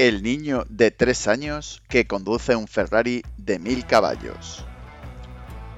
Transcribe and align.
El 0.00 0.22
niño 0.22 0.64
de 0.70 0.90
3 0.90 1.28
años 1.28 1.82
que 1.86 2.06
conduce 2.06 2.56
un 2.56 2.68
Ferrari 2.68 3.22
de 3.36 3.58
1000 3.58 3.84
caballos. 3.84 4.64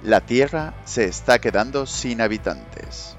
La 0.04 0.20
Tierra 0.20 0.74
se 0.84 1.06
está 1.06 1.40
quedando 1.40 1.86
sin 1.86 2.20
habitantes. 2.20 3.16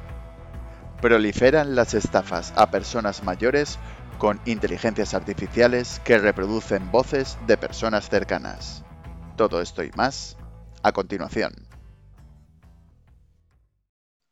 Proliferan 1.01 1.75
las 1.75 1.93
estafas 1.93 2.53
a 2.55 2.71
personas 2.71 3.21
mayores 3.25 3.79
con 4.17 4.39
inteligencias 4.45 5.13
artificiales 5.13 5.99
que 6.05 6.19
reproducen 6.19 6.89
voces 6.89 7.37
de 7.47 7.57
personas 7.57 8.07
cercanas. 8.07 8.85
Todo 9.35 9.59
esto 9.59 9.83
y 9.83 9.91
más 9.97 10.37
a 10.83 10.93
continuación. 10.93 11.67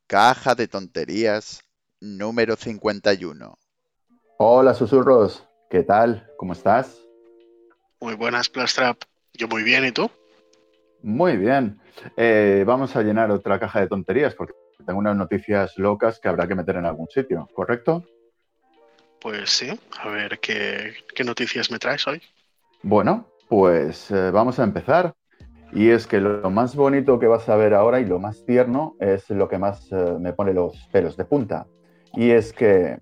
Caja 0.07 0.55
de 0.55 0.69
tonterías 0.69 1.65
número 1.99 2.55
51. 2.55 3.57
Hola 4.37 4.73
susurros, 4.73 5.45
¿qué 5.71 5.83
tal? 5.83 6.27
¿Cómo 6.35 6.51
estás? 6.51 7.01
Muy 8.01 8.15
buenas, 8.15 8.49
Plastrap. 8.49 9.03
Yo 9.33 9.47
muy 9.47 9.63
bien, 9.63 9.85
¿y 9.85 9.91
tú? 9.93 10.11
Muy 11.01 11.37
bien. 11.37 11.79
Eh, 12.17 12.65
vamos 12.67 12.95
a 12.97 13.01
llenar 13.01 13.31
otra 13.31 13.57
caja 13.57 13.79
de 13.79 13.87
tonterías 13.87 14.35
porque 14.35 14.53
tengo 14.85 14.99
unas 14.99 15.15
noticias 15.15 15.77
locas 15.77 16.19
que 16.19 16.27
habrá 16.27 16.45
que 16.45 16.55
meter 16.55 16.75
en 16.75 16.85
algún 16.85 17.07
sitio, 17.07 17.47
¿correcto? 17.55 18.03
Pues 19.21 19.49
sí. 19.49 19.71
A 20.01 20.09
ver, 20.09 20.39
¿qué, 20.39 20.93
qué 21.15 21.23
noticias 21.23 21.71
me 21.71 21.79
traes 21.79 22.05
hoy? 22.05 22.21
Bueno, 22.83 23.27
pues 23.47 24.11
eh, 24.11 24.29
vamos 24.29 24.59
a 24.59 24.65
empezar. 24.65 25.13
Y 25.71 25.89
es 25.89 26.05
que 26.05 26.19
lo 26.19 26.49
más 26.49 26.75
bonito 26.75 27.17
que 27.17 27.27
vas 27.27 27.47
a 27.47 27.55
ver 27.55 27.73
ahora 27.73 28.01
y 28.01 28.05
lo 28.05 28.19
más 28.19 28.45
tierno 28.45 28.97
es 28.99 29.29
lo 29.29 29.47
que 29.47 29.57
más 29.57 29.89
eh, 29.93 30.17
me 30.19 30.33
pone 30.33 30.53
los 30.53 30.75
pelos 30.91 31.15
de 31.15 31.23
punta. 31.23 31.65
Y 32.13 32.31
es 32.31 32.51
que 32.51 32.99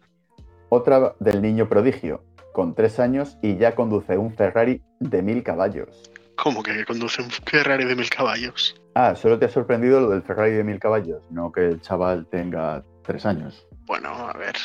otra 0.69 1.15
del 1.19 1.41
niño 1.41 1.67
prodigio, 1.67 2.23
con 2.59 2.75
tres 2.75 2.99
años 2.99 3.37
y 3.41 3.55
ya 3.55 3.73
conduce 3.73 4.17
un 4.17 4.35
Ferrari 4.35 4.81
de 4.99 5.21
mil 5.21 5.43
caballos. 5.43 6.11
¿Cómo 6.35 6.61
que 6.61 6.83
conduce 6.83 7.21
un 7.21 7.29
Ferrari 7.29 7.85
de 7.85 7.95
mil 7.95 8.09
caballos? 8.09 8.75
Ah, 8.95 9.15
solo 9.15 9.39
te 9.39 9.45
ha 9.45 9.49
sorprendido 9.49 10.01
lo 10.01 10.09
del 10.09 10.23
Ferrari 10.23 10.51
de 10.51 10.65
mil 10.65 10.77
caballos, 10.77 11.23
no 11.29 11.53
que 11.53 11.67
el 11.67 11.79
chaval 11.79 12.27
tenga 12.27 12.83
tres 13.01 13.25
años. 13.25 13.65
Bueno, 13.85 14.09
a 14.09 14.37
ver. 14.37 14.57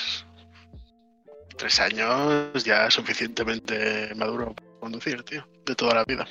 Tres 1.57 1.79
años 1.79 2.65
ya 2.65 2.91
suficientemente 2.91 4.13
maduro 4.17 4.53
para 4.57 4.81
conducir, 4.81 5.23
tío. 5.23 5.47
De 5.65 5.77
toda 5.77 5.95
la 5.95 6.05
vida 6.05 6.27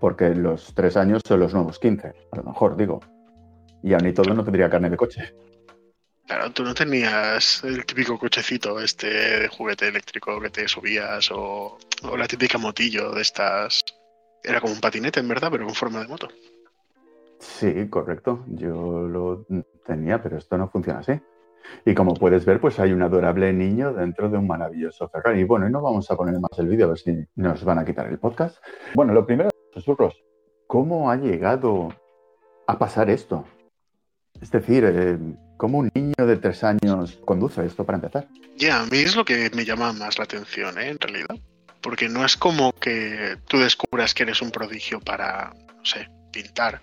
porque 0.00 0.34
los 0.34 0.74
tres 0.74 0.96
años 0.96 1.20
son 1.26 1.40
los 1.40 1.52
nuevos 1.52 1.78
15, 1.78 2.12
a 2.32 2.36
lo 2.36 2.44
mejor 2.44 2.76
digo. 2.76 3.00
Y 3.82 3.92
aún 3.92 4.06
y 4.06 4.12
todo 4.14 4.32
no 4.32 4.42
tendría 4.42 4.70
carne 4.70 4.88
de 4.88 4.96
coche. 4.96 5.34
Claro, 6.26 6.50
tú 6.50 6.64
no 6.64 6.74
tenías 6.74 7.62
el 7.62 7.86
típico 7.86 8.18
cochecito 8.18 8.80
este 8.80 9.06
de 9.08 9.48
juguete 9.48 9.86
eléctrico 9.86 10.40
que 10.40 10.50
te 10.50 10.66
subías 10.66 11.30
o, 11.30 11.78
la 12.16 12.26
típica 12.26 12.58
motillo 12.58 13.12
de 13.12 13.22
estas. 13.22 13.84
Era 14.42 14.60
como 14.60 14.72
un 14.72 14.80
patinete, 14.80 15.20
en 15.20 15.28
verdad, 15.28 15.50
pero 15.52 15.66
con 15.66 15.74
forma 15.74 16.00
de 16.00 16.08
moto. 16.08 16.28
Sí, 17.38 17.88
correcto. 17.88 18.44
Yo 18.48 19.02
lo 19.02 19.46
tenía, 19.84 20.20
pero 20.20 20.38
esto 20.38 20.58
no 20.58 20.68
funciona 20.68 21.00
así. 21.00 21.12
Y 21.84 21.94
como 21.94 22.14
puedes 22.14 22.44
ver, 22.44 22.60
pues 22.60 22.78
hay 22.80 22.92
un 22.92 23.02
adorable 23.02 23.52
niño 23.52 23.92
dentro 23.92 24.28
de 24.28 24.38
un 24.38 24.48
maravilloso 24.48 25.08
Ferrari. 25.08 25.40
Y 25.40 25.44
bueno, 25.44 25.68
y 25.68 25.70
no 25.70 25.80
vamos 25.80 26.10
a 26.10 26.16
poner 26.16 26.40
más 26.40 26.58
el 26.58 26.68
vídeo 26.68 26.86
a 26.86 26.88
ver 26.90 26.98
si 26.98 27.24
nos 27.36 27.64
van 27.64 27.78
a 27.78 27.84
quitar 27.84 28.08
el 28.08 28.18
podcast. 28.18 28.58
Bueno, 28.94 29.12
lo 29.12 29.26
primero 29.26 29.50
susurros, 29.72 30.24
¿cómo 30.66 31.10
ha 31.10 31.16
llegado 31.16 31.94
a 32.66 32.78
pasar 32.78 33.10
esto? 33.10 33.44
Es 34.40 34.50
decir, 34.50 34.84
eh, 34.86 35.18
¿cómo 35.56 35.78
un 35.78 35.90
niño 35.94 36.14
de 36.18 36.36
tres 36.36 36.62
años 36.64 37.18
conduce 37.24 37.64
esto 37.64 37.84
para 37.84 37.96
empezar? 37.96 38.28
Ya, 38.56 38.80
a 38.80 38.86
mí 38.86 38.98
es 38.98 39.16
lo 39.16 39.24
que 39.24 39.50
me 39.54 39.64
llama 39.64 39.92
más 39.92 40.18
la 40.18 40.24
atención, 40.24 40.78
¿eh? 40.78 40.88
en 40.88 40.98
realidad. 40.98 41.36
Porque 41.80 42.08
no 42.08 42.24
es 42.24 42.36
como 42.36 42.72
que 42.72 43.36
tú 43.48 43.58
descubras 43.58 44.14
que 44.14 44.24
eres 44.24 44.42
un 44.42 44.50
prodigio 44.50 45.00
para, 45.00 45.52
no 45.76 45.84
sé, 45.84 46.08
pintar, 46.32 46.80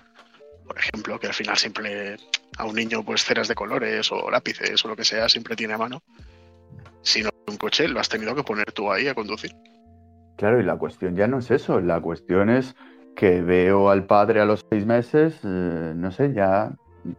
por 0.65 0.77
ejemplo, 0.77 1.19
que 1.19 1.27
al 1.27 1.33
final 1.33 1.57
siempre 1.57 2.17
a 2.57 2.65
un 2.65 2.75
niño 2.75 3.03
pues 3.03 3.23
ceras 3.23 3.47
de 3.47 3.55
colores 3.55 4.11
o 4.11 4.29
lápices 4.29 4.83
o 4.85 4.87
lo 4.87 4.95
que 4.95 5.03
sea 5.03 5.27
siempre 5.27 5.55
tiene 5.55 5.73
a 5.73 5.77
mano, 5.77 6.01
sino 7.01 7.29
un 7.47 7.57
coche 7.57 7.87
lo 7.87 7.99
has 7.99 8.09
tenido 8.09 8.35
que 8.35 8.43
poner 8.43 8.71
tú 8.71 8.91
ahí 8.91 9.07
a 9.07 9.15
conducir. 9.15 9.51
Claro, 10.37 10.59
y 10.59 10.63
la 10.63 10.77
cuestión 10.77 11.15
ya 11.15 11.27
no 11.27 11.39
es 11.39 11.51
eso, 11.51 11.79
la 11.79 11.99
cuestión 12.01 12.49
es 12.49 12.75
que 13.15 13.41
veo 13.41 13.89
al 13.89 14.05
padre 14.05 14.41
a 14.41 14.45
los 14.45 14.65
seis 14.69 14.85
meses, 14.85 15.35
eh, 15.43 15.93
no 15.95 16.11
sé, 16.11 16.33
ya 16.33 16.71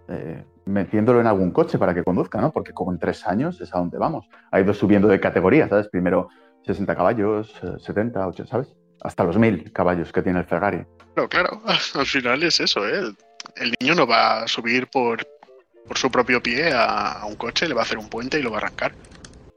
eh, 0.09 0.45
metiéndolo 0.67 1.21
en 1.21 1.27
algún 1.27 1.51
coche 1.51 1.79
para 1.79 1.95
que 1.95 2.05
conduzca, 2.05 2.41
¿no? 2.41 2.53
Porque 2.53 2.73
como 2.73 2.93
en 2.93 2.99
tres 2.99 3.27
años 3.27 3.61
es 3.61 3.75
a 3.75 3.79
donde 3.79 3.99
vamos. 3.99 4.29
Ha 4.51 4.61
ido 4.61 4.75
subiendo 4.75 5.09
de 5.09 5.21
categoría, 5.21 5.69
¿sabes? 5.69 5.89
Primero 5.89 6.29
60 6.67 6.95
caballos, 6.97 7.55
70, 7.79 8.21
eh, 8.21 8.25
8, 8.27 8.47
¿sabes? 8.47 8.75
Hasta 9.03 9.25
los 9.25 9.37
1000 9.37 9.73
caballos 9.73 10.13
que 10.13 10.23
tiene 10.23 10.41
el 10.41 10.47
Ferrari. 10.47 10.85
Claro, 11.15 11.29
claro, 11.29 11.63
al 11.95 12.07
final 12.07 12.43
es 12.43 12.61
eso, 12.61 12.87
¿eh? 12.89 13.13
El 13.57 13.75
niño 13.81 13.95
no 13.95 14.07
va 14.07 14.43
a 14.43 14.49
subir 14.49 14.89
por, 14.89 15.27
por 15.87 15.99
su 15.99 16.11
propio 16.11 16.43
pie 16.43 16.73
a, 16.73 17.21
a 17.21 17.27
un 17.27 17.37
coche, 17.37 17.69
le 17.69 17.75
va 17.75 17.83
a 17.83 17.85
hacer 17.85 17.99
un 17.99 18.09
puente 18.09 18.39
y 18.39 18.43
lo 18.43 18.51
va 18.51 18.57
a 18.57 18.61
arrancar. 18.61 18.95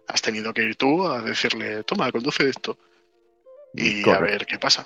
Has 0.08 0.22
tenido 0.22 0.54
que 0.54 0.64
ir 0.64 0.76
tú 0.76 1.06
a 1.08 1.22
decirle, 1.22 1.84
toma, 1.84 2.12
conduce 2.12 2.48
esto 2.48 2.78
y 3.74 4.10
a 4.10 4.20
ver 4.20 4.46
qué 4.46 4.58
pasa. 4.58 4.86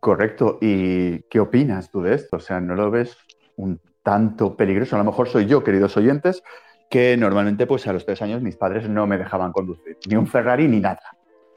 Correcto. 0.00 0.58
¿Y 0.60 1.22
qué 1.22 1.40
opinas 1.40 1.90
tú 1.90 2.02
de 2.02 2.14
esto? 2.14 2.36
O 2.36 2.40
sea, 2.40 2.60
¿no 2.60 2.74
lo 2.74 2.90
ves 2.90 3.16
un 3.56 3.80
tanto 4.02 4.56
peligroso? 4.56 4.96
A 4.96 4.98
lo 4.98 5.04
mejor 5.04 5.28
soy 5.28 5.46
yo, 5.46 5.62
queridos 5.62 5.96
oyentes, 5.96 6.42
que 6.90 7.16
normalmente 7.16 7.66
pues 7.66 7.86
a 7.86 7.92
los 7.92 8.04
tres 8.04 8.22
años 8.22 8.42
mis 8.42 8.56
padres 8.56 8.88
no 8.88 9.06
me 9.06 9.18
dejaban 9.18 9.52
conducir, 9.52 9.98
ni 10.08 10.16
un 10.16 10.26
Ferrari 10.26 10.68
ni 10.68 10.80
nada. 10.80 11.02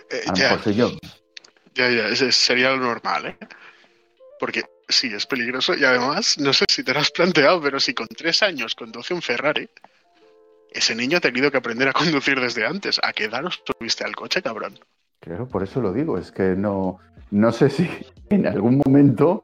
Eh, 0.10 0.22
a 0.28 0.32
lo 0.32 0.38
mejor 0.38 0.60
soy 0.60 0.76
yo. 0.76 0.92
Ya, 1.74 1.90
ya, 1.90 2.08
ese 2.08 2.32
sería 2.32 2.72
lo 2.72 2.78
normal, 2.78 3.28
¿eh? 3.28 3.38
Porque 4.40 4.64
sí, 4.90 5.14
es 5.14 5.26
peligroso 5.26 5.76
y 5.76 5.86
además, 5.86 6.38
no 6.38 6.52
sé 6.52 6.66
si 6.70 6.84
te 6.84 6.94
lo 6.94 7.00
has 7.00 7.12
planteado, 7.12 7.62
pero 7.62 7.80
si 7.80 7.94
con 7.94 8.08
tres 8.08 8.44
años 8.44 8.76
conduce 8.76 9.14
un 9.14 9.22
Ferrari, 9.22 9.70
ese 10.72 10.96
niño 10.96 11.18
ha 11.18 11.22
tenido 11.22 11.52
que 11.52 11.58
aprender 11.58 11.88
a 11.88 11.94
conducir 11.94 12.40
desde 12.40 12.66
antes. 12.66 13.00
¿A 13.04 13.14
qué 13.14 13.26
edad 13.26 13.46
os 13.46 13.62
subiste 13.66 14.04
al 14.04 14.16
coche, 14.16 14.42
cabrón? 14.42 14.80
Claro, 15.20 15.48
por 15.48 15.64
eso 15.64 15.82
lo 15.82 15.94
digo, 15.94 16.18
es 16.18 16.32
que 16.32 16.56
no, 16.56 17.00
no 17.30 17.52
sé 17.52 17.70
si 17.70 17.90
en 18.30 18.48
algún 18.48 18.82
momento 18.84 19.44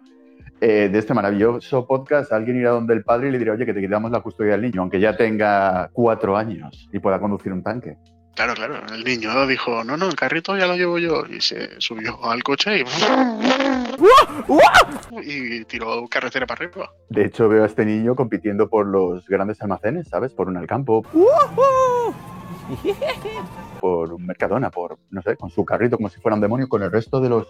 eh, 0.59 0.90
de 0.91 1.00
este 1.00 1.13
maravilloso 1.13 1.85
podcast 1.85 2.31
alguien 2.31 2.57
irá 2.57 2.72
donde 2.72 2.94
el 2.94 3.03
padre 3.03 3.29
y 3.29 3.31
le 3.31 3.40
dirá, 3.40 3.53
oye, 3.53 3.66
que 3.66 3.73
te 3.73 3.81
quitamos 3.81 4.12
la 4.12 4.22
custodia 4.22 4.53
del 4.53 4.62
niño, 4.62 4.81
aunque 4.81 5.00
ya 5.00 5.16
tenga 5.16 5.90
cuatro 5.94 6.35
años 6.35 6.90
y 6.91 7.00
pueda 7.00 7.19
conducir 7.19 7.53
un 7.53 7.63
tanque. 7.63 7.97
Claro, 8.38 8.53
claro. 8.53 8.75
El 8.94 9.03
niño 9.03 9.46
dijo, 9.47 9.84
no, 9.84 9.97
no, 9.97 10.07
el 10.07 10.16
carrito 10.16 10.56
ya 10.56 10.67
lo 10.67 10.75
llevo 10.75 11.00
yo. 11.00 11.25
Y 11.28 11.41
se 11.41 11.72
subió 11.79 12.23
al 12.23 12.44
coche 12.44 12.81
y... 12.81 12.84
y 15.23 15.66
tiró 15.66 16.07
carretera 16.07 16.46
para 16.46 16.66
arriba. 16.66 16.91
De 17.09 17.25
hecho, 17.25 17.50
veo 17.50 17.63
a 17.63 17.66
este 17.66 17.84
niño 17.84 18.16
compitiendo 18.16 18.69
por 18.69 18.85
los 18.85 19.28
grandes 19.28 19.59
almacenes, 19.63 20.09
¿sabes? 20.09 20.34
Por 20.34 20.50
un 20.50 20.57
Alcampo 20.57 21.03
por 23.88 24.14
un 24.14 24.25
Mercadona, 24.25 24.70
por, 24.70 25.00
no 25.12 25.22
sé, 25.22 25.38
con 25.38 25.50
su 25.50 25.64
carrito 25.64 25.96
como 25.96 26.09
si 26.09 26.20
fuera 26.20 26.36
un 26.36 26.42
demonio, 26.42 26.68
con 26.68 26.84
el 26.84 26.92
resto 26.92 27.22
de 27.22 27.30
los, 27.30 27.48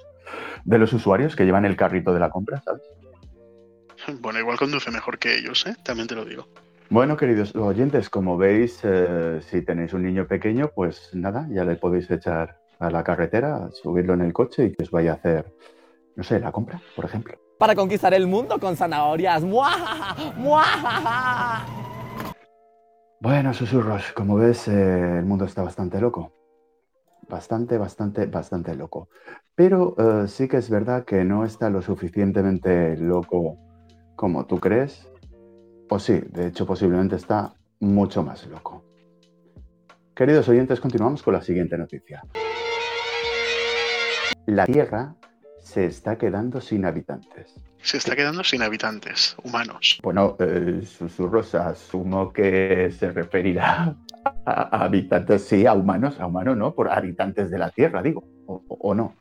de 0.65 0.77
los 0.77 0.93
usuarios 0.93 1.35
que 1.35 1.45
llevan 1.45 1.65
el 1.65 1.75
carrito 1.75 2.13
de 2.13 2.19
la 2.19 2.29
compra, 2.29 2.61
¿sabes? 2.61 2.83
Bueno, 4.21 4.39
igual 4.39 4.57
conduce 4.59 4.91
mejor 4.91 5.17
que 5.17 5.35
ellos, 5.35 5.65
¿eh? 5.65 5.75
También 5.83 6.07
te 6.07 6.13
lo 6.13 6.23
digo. 6.23 6.47
Bueno, 6.89 7.17
queridos 7.17 7.55
oyentes, 7.55 8.09
como 8.11 8.37
veis, 8.37 8.79
eh, 8.83 9.41
si 9.41 9.63
tenéis 9.63 9.93
un 9.93 10.03
niño 10.03 10.27
pequeño, 10.27 10.69
pues 10.73 11.09
nada, 11.13 11.47
ya 11.49 11.65
le 11.65 11.75
podéis 11.75 12.09
echar 12.11 12.61
a 12.79 12.91
la 12.91 13.03
carretera, 13.03 13.69
subirlo 13.71 14.13
en 14.13 14.21
el 14.21 14.31
coche 14.31 14.65
y 14.65 14.73
que 14.73 14.83
os 14.83 14.91
vaya 14.91 15.13
a 15.13 15.15
hacer, 15.15 15.51
no 16.15 16.23
sé, 16.23 16.39
la 16.39 16.51
compra, 16.51 16.79
por 16.95 17.05
ejemplo. 17.05 17.33
Para 17.57 17.73
conquistar 17.73 18.13
el 18.13 18.27
mundo 18.27 18.59
con 18.59 18.77
zanahorias. 18.77 19.43
¡Muajaja! 19.43 20.33
¡Muajaja! 20.37 21.65
Bueno, 23.19 23.51
susurros, 23.51 24.11
como 24.13 24.35
ves, 24.35 24.67
eh, 24.67 25.17
el 25.17 25.25
mundo 25.25 25.45
está 25.45 25.63
bastante 25.63 25.99
loco. 25.99 26.33
Bastante, 27.27 27.79
bastante, 27.79 28.27
bastante 28.27 28.75
loco. 28.75 29.09
Pero 29.55 29.95
eh, 29.97 30.27
sí 30.27 30.47
que 30.47 30.57
es 30.57 30.69
verdad 30.69 31.03
que 31.03 31.23
no 31.23 31.43
está 31.43 31.71
lo 31.71 31.81
suficientemente 31.81 32.95
loco 32.95 33.57
como 34.15 34.45
tú 34.45 34.59
crees. 34.59 35.11
O 35.89 35.97
sí, 35.97 36.21
de 36.29 36.47
hecho 36.47 36.67
posiblemente 36.67 37.15
está 37.15 37.55
mucho 37.79 38.21
más 38.21 38.45
loco. 38.45 38.83
Queridos 40.13 40.47
oyentes, 40.47 40.79
continuamos 40.79 41.23
con 41.23 41.33
la 41.33 41.41
siguiente 41.41 41.75
noticia. 41.75 42.23
La 44.45 44.67
Tierra 44.67 45.15
se 45.59 45.85
está 45.85 46.19
quedando 46.19 46.61
sin 46.61 46.85
habitantes. 46.85 47.55
Se 47.87 47.95
está 47.95 48.17
quedando 48.17 48.43
sin 48.43 48.61
habitantes 48.63 49.37
humanos. 49.45 49.97
Bueno, 50.03 50.35
eh, 50.41 50.81
susurros, 50.85 51.55
asumo 51.55 52.33
que 52.33 52.91
se 52.91 53.13
referirá 53.13 53.95
a, 54.45 54.83
habitantes, 54.83 55.45
sí, 55.45 55.65
a 55.65 55.71
humanos, 55.71 56.19
a 56.19 56.25
humanos, 56.25 56.57
¿no? 56.57 56.75
Por 56.75 56.91
habitantes 56.91 57.49
de 57.49 57.57
la 57.57 57.69
Tierra, 57.69 58.03
digo, 58.03 58.25
o, 58.45 58.93
no. 58.93 59.15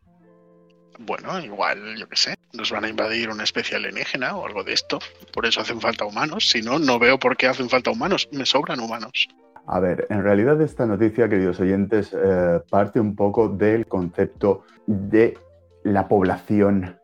Bueno, 0.99 1.39
igual, 1.39 1.97
yo 1.97 2.09
qué 2.09 2.17
sé, 2.17 2.35
nos 2.55 2.73
van 2.73 2.87
a 2.87 2.89
invadir 2.89 3.31
una 3.31 3.45
especie 3.45 3.77
alienígena 3.77 4.37
o 4.37 4.45
algo 4.45 4.65
de 4.65 4.73
esto. 4.73 4.99
Por 5.33 5.47
eso 5.47 5.61
hacen 5.61 5.81
falta 5.81 6.05
humanos. 6.05 6.51
Si 6.51 6.61
no, 6.61 6.81
no 6.81 6.99
veo 6.99 7.21
por 7.21 7.37
qué 7.37 7.47
hacen 7.47 7.69
falta 7.69 7.93
humanos. 7.93 8.29
Me 8.33 8.45
sobran 8.45 8.81
humanos. 8.81 9.29
A 9.69 9.79
ver, 9.79 10.09
en 10.11 10.25
realidad 10.25 10.61
esta 10.61 10.87
noticia, 10.87 11.29
queridos 11.29 11.61
oyentes, 11.61 12.13
eh, 12.13 12.61
parte 12.69 12.99
un 12.99 13.15
poco 13.15 13.49
del 13.49 13.87
concepto 13.87 14.65
de 14.89 15.39
la 15.85 16.09
población 16.09 16.99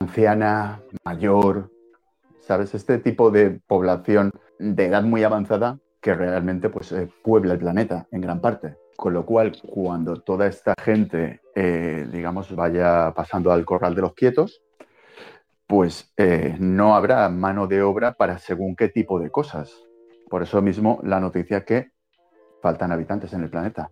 anciana, 0.00 0.80
mayor, 1.04 1.70
¿sabes? 2.40 2.74
Este 2.74 2.98
tipo 2.98 3.30
de 3.30 3.60
población 3.66 4.32
de 4.58 4.86
edad 4.86 5.02
muy 5.02 5.24
avanzada 5.24 5.78
que 6.00 6.14
realmente 6.14 6.68
pues, 6.68 6.92
eh, 6.92 7.08
puebla 7.22 7.54
el 7.54 7.58
planeta 7.58 8.06
en 8.10 8.20
gran 8.20 8.40
parte. 8.40 8.76
Con 8.96 9.14
lo 9.14 9.24
cual, 9.24 9.52
cuando 9.66 10.20
toda 10.20 10.46
esta 10.46 10.74
gente, 10.80 11.40
eh, 11.54 12.06
digamos, 12.12 12.54
vaya 12.54 13.12
pasando 13.14 13.50
al 13.50 13.64
corral 13.64 13.94
de 13.94 14.02
los 14.02 14.14
quietos, 14.14 14.62
pues 15.66 16.12
eh, 16.16 16.56
no 16.60 16.94
habrá 16.94 17.28
mano 17.30 17.66
de 17.66 17.82
obra 17.82 18.12
para 18.12 18.38
según 18.38 18.76
qué 18.76 18.88
tipo 18.88 19.18
de 19.18 19.30
cosas. 19.30 19.72
Por 20.28 20.42
eso 20.42 20.60
mismo 20.62 21.00
la 21.02 21.20
noticia 21.20 21.64
que 21.64 21.90
faltan 22.62 22.92
habitantes 22.92 23.32
en 23.32 23.42
el 23.42 23.50
planeta. 23.50 23.90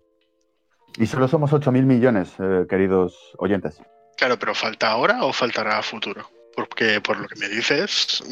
Y 0.98 1.06
solo 1.06 1.26
somos 1.26 1.52
8.000 1.52 1.84
millones, 1.84 2.36
queridos 2.68 3.34
oyentes. 3.38 3.82
Claro, 4.22 4.38
pero 4.38 4.54
¿falta 4.54 4.88
ahora 4.88 5.24
o 5.24 5.32
faltará 5.32 5.78
a 5.78 5.82
futuro? 5.82 6.30
Porque 6.54 7.00
por 7.00 7.18
lo 7.18 7.26
que 7.26 7.34
me 7.34 7.48
dices, 7.48 8.22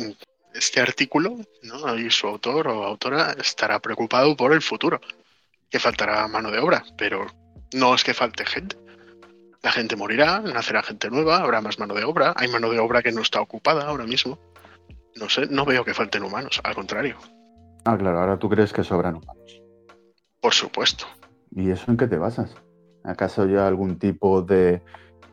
este 0.54 0.80
artículo, 0.80 1.38
¿no? 1.64 1.98
Y 1.98 2.08
su 2.12 2.28
autor 2.28 2.68
o 2.68 2.84
autora 2.84 3.32
estará 3.32 3.80
preocupado 3.80 4.36
por 4.36 4.52
el 4.52 4.62
futuro, 4.62 5.00
que 5.68 5.80
faltará 5.80 6.28
mano 6.28 6.52
de 6.52 6.60
obra, 6.60 6.84
pero 6.96 7.26
no 7.74 7.92
es 7.92 8.04
que 8.04 8.14
falte 8.14 8.46
gente. 8.46 8.76
La 9.64 9.72
gente 9.72 9.96
morirá, 9.96 10.38
nacerá 10.38 10.84
gente 10.84 11.10
nueva, 11.10 11.38
habrá 11.38 11.60
más 11.60 11.80
mano 11.80 11.94
de 11.94 12.04
obra, 12.04 12.34
hay 12.36 12.46
mano 12.46 12.70
de 12.70 12.78
obra 12.78 13.02
que 13.02 13.10
no 13.10 13.22
está 13.22 13.40
ocupada 13.40 13.88
ahora 13.88 14.04
mismo. 14.04 14.38
No 15.16 15.28
sé, 15.28 15.48
no 15.50 15.64
veo 15.64 15.84
que 15.84 15.92
falten 15.92 16.22
humanos, 16.22 16.60
al 16.62 16.76
contrario. 16.76 17.16
Ah, 17.84 17.98
claro, 17.98 18.20
ahora 18.20 18.38
tú 18.38 18.48
crees 18.48 18.72
que 18.72 18.84
sobran 18.84 19.16
humanos. 19.16 19.60
Por 20.40 20.54
supuesto. 20.54 21.06
¿Y 21.50 21.68
eso 21.72 21.90
en 21.90 21.96
qué 21.96 22.06
te 22.06 22.16
basas? 22.16 22.54
¿Acaso 23.02 23.44
ya 23.46 23.66
algún 23.66 23.98
tipo 23.98 24.40
de 24.42 24.82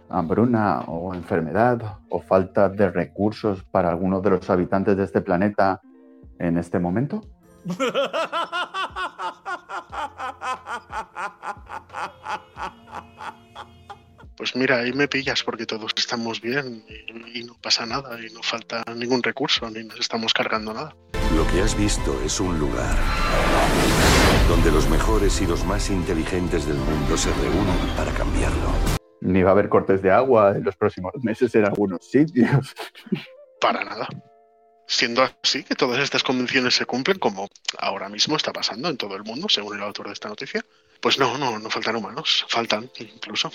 hambruna 0.09 0.81
o 0.87 1.13
enfermedad 1.13 1.99
o 2.09 2.21
falta 2.21 2.69
de 2.69 2.89
recursos 2.89 3.63
para 3.63 3.89
algunos 3.89 4.21
de 4.23 4.31
los 4.31 4.49
habitantes 4.49 4.97
de 4.97 5.03
este 5.03 5.21
planeta 5.21 5.81
en 6.39 6.57
este 6.57 6.79
momento? 6.79 7.21
Pues 14.37 14.55
mira, 14.55 14.77
ahí 14.77 14.93
me 14.93 15.07
pillas 15.07 15.43
porque 15.43 15.65
todos 15.65 15.91
estamos 15.97 16.39
bien 16.39 16.85
y, 16.87 17.39
y 17.39 17.43
no 17.43 17.55
pasa 17.59 17.87
nada 17.87 18.19
y 18.19 18.31
no 18.31 18.43
falta 18.43 18.83
ningún 18.95 19.23
recurso 19.23 19.67
ni 19.69 19.83
nos 19.83 19.99
estamos 19.99 20.31
cargando 20.31 20.73
nada. 20.73 20.95
Lo 21.35 21.45
que 21.47 21.61
has 21.61 21.75
visto 21.75 22.15
es 22.23 22.39
un 22.39 22.57
lugar 22.59 22.95
donde 24.47 24.71
los 24.71 24.87
mejores 24.89 25.41
y 25.41 25.45
los 25.45 25.65
más 25.65 25.89
inteligentes 25.89 26.65
del 26.67 26.77
mundo 26.77 27.17
se 27.17 27.33
reúnen 27.33 27.95
para 27.97 28.11
cambiarlo. 28.11 28.96
Ni 29.27 29.43
va 29.43 29.49
a 29.49 29.51
haber 29.51 29.67
cortes 29.67 30.01
de 30.01 30.09
agua 30.09 30.55
en 30.55 30.63
los 30.63 30.77
próximos 30.77 31.11
meses 31.21 31.53
en 31.55 31.65
algunos 31.65 32.09
sitios. 32.09 32.73
Para 33.59 33.83
nada. 33.83 34.07
Siendo 34.87 35.21
así 35.21 35.63
que 35.63 35.75
todas 35.75 35.99
estas 35.99 36.23
convenciones 36.23 36.75
se 36.75 36.85
cumplen 36.85 37.19
como 37.19 37.49
ahora 37.77 38.07
mismo 38.07 38.37
está 38.37 38.53
pasando 38.53 38.87
en 38.87 38.95
todo 38.95 39.17
el 39.17 39.25
mundo, 39.25 39.49
según 39.49 39.75
el 39.75 39.83
autor 39.83 40.07
de 40.07 40.13
esta 40.13 40.29
noticia, 40.29 40.63
pues 41.01 41.19
no, 41.19 41.37
no, 41.37 41.59
no 41.59 41.69
faltan 41.69 41.97
humanos, 41.97 42.45
faltan 42.47 42.89
incluso. 42.99 43.51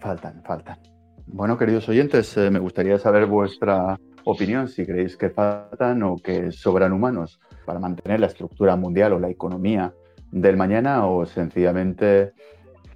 Faltan, 0.00 0.40
faltan. 0.44 0.78
Bueno, 1.26 1.58
queridos 1.58 1.88
oyentes, 1.88 2.36
eh, 2.36 2.48
me 2.50 2.60
gustaría 2.60 3.00
saber 3.00 3.26
vuestra 3.26 3.98
opinión, 4.22 4.68
si 4.68 4.86
creéis 4.86 5.16
que 5.16 5.30
faltan 5.30 6.04
o 6.04 6.16
que 6.18 6.52
sobran 6.52 6.92
humanos 6.92 7.40
para 7.66 7.80
mantener 7.80 8.20
la 8.20 8.26
estructura 8.26 8.76
mundial 8.76 9.14
o 9.14 9.18
la 9.18 9.30
economía 9.30 9.92
del 10.30 10.56
mañana 10.56 11.06
o 11.06 11.26
sencillamente 11.26 12.32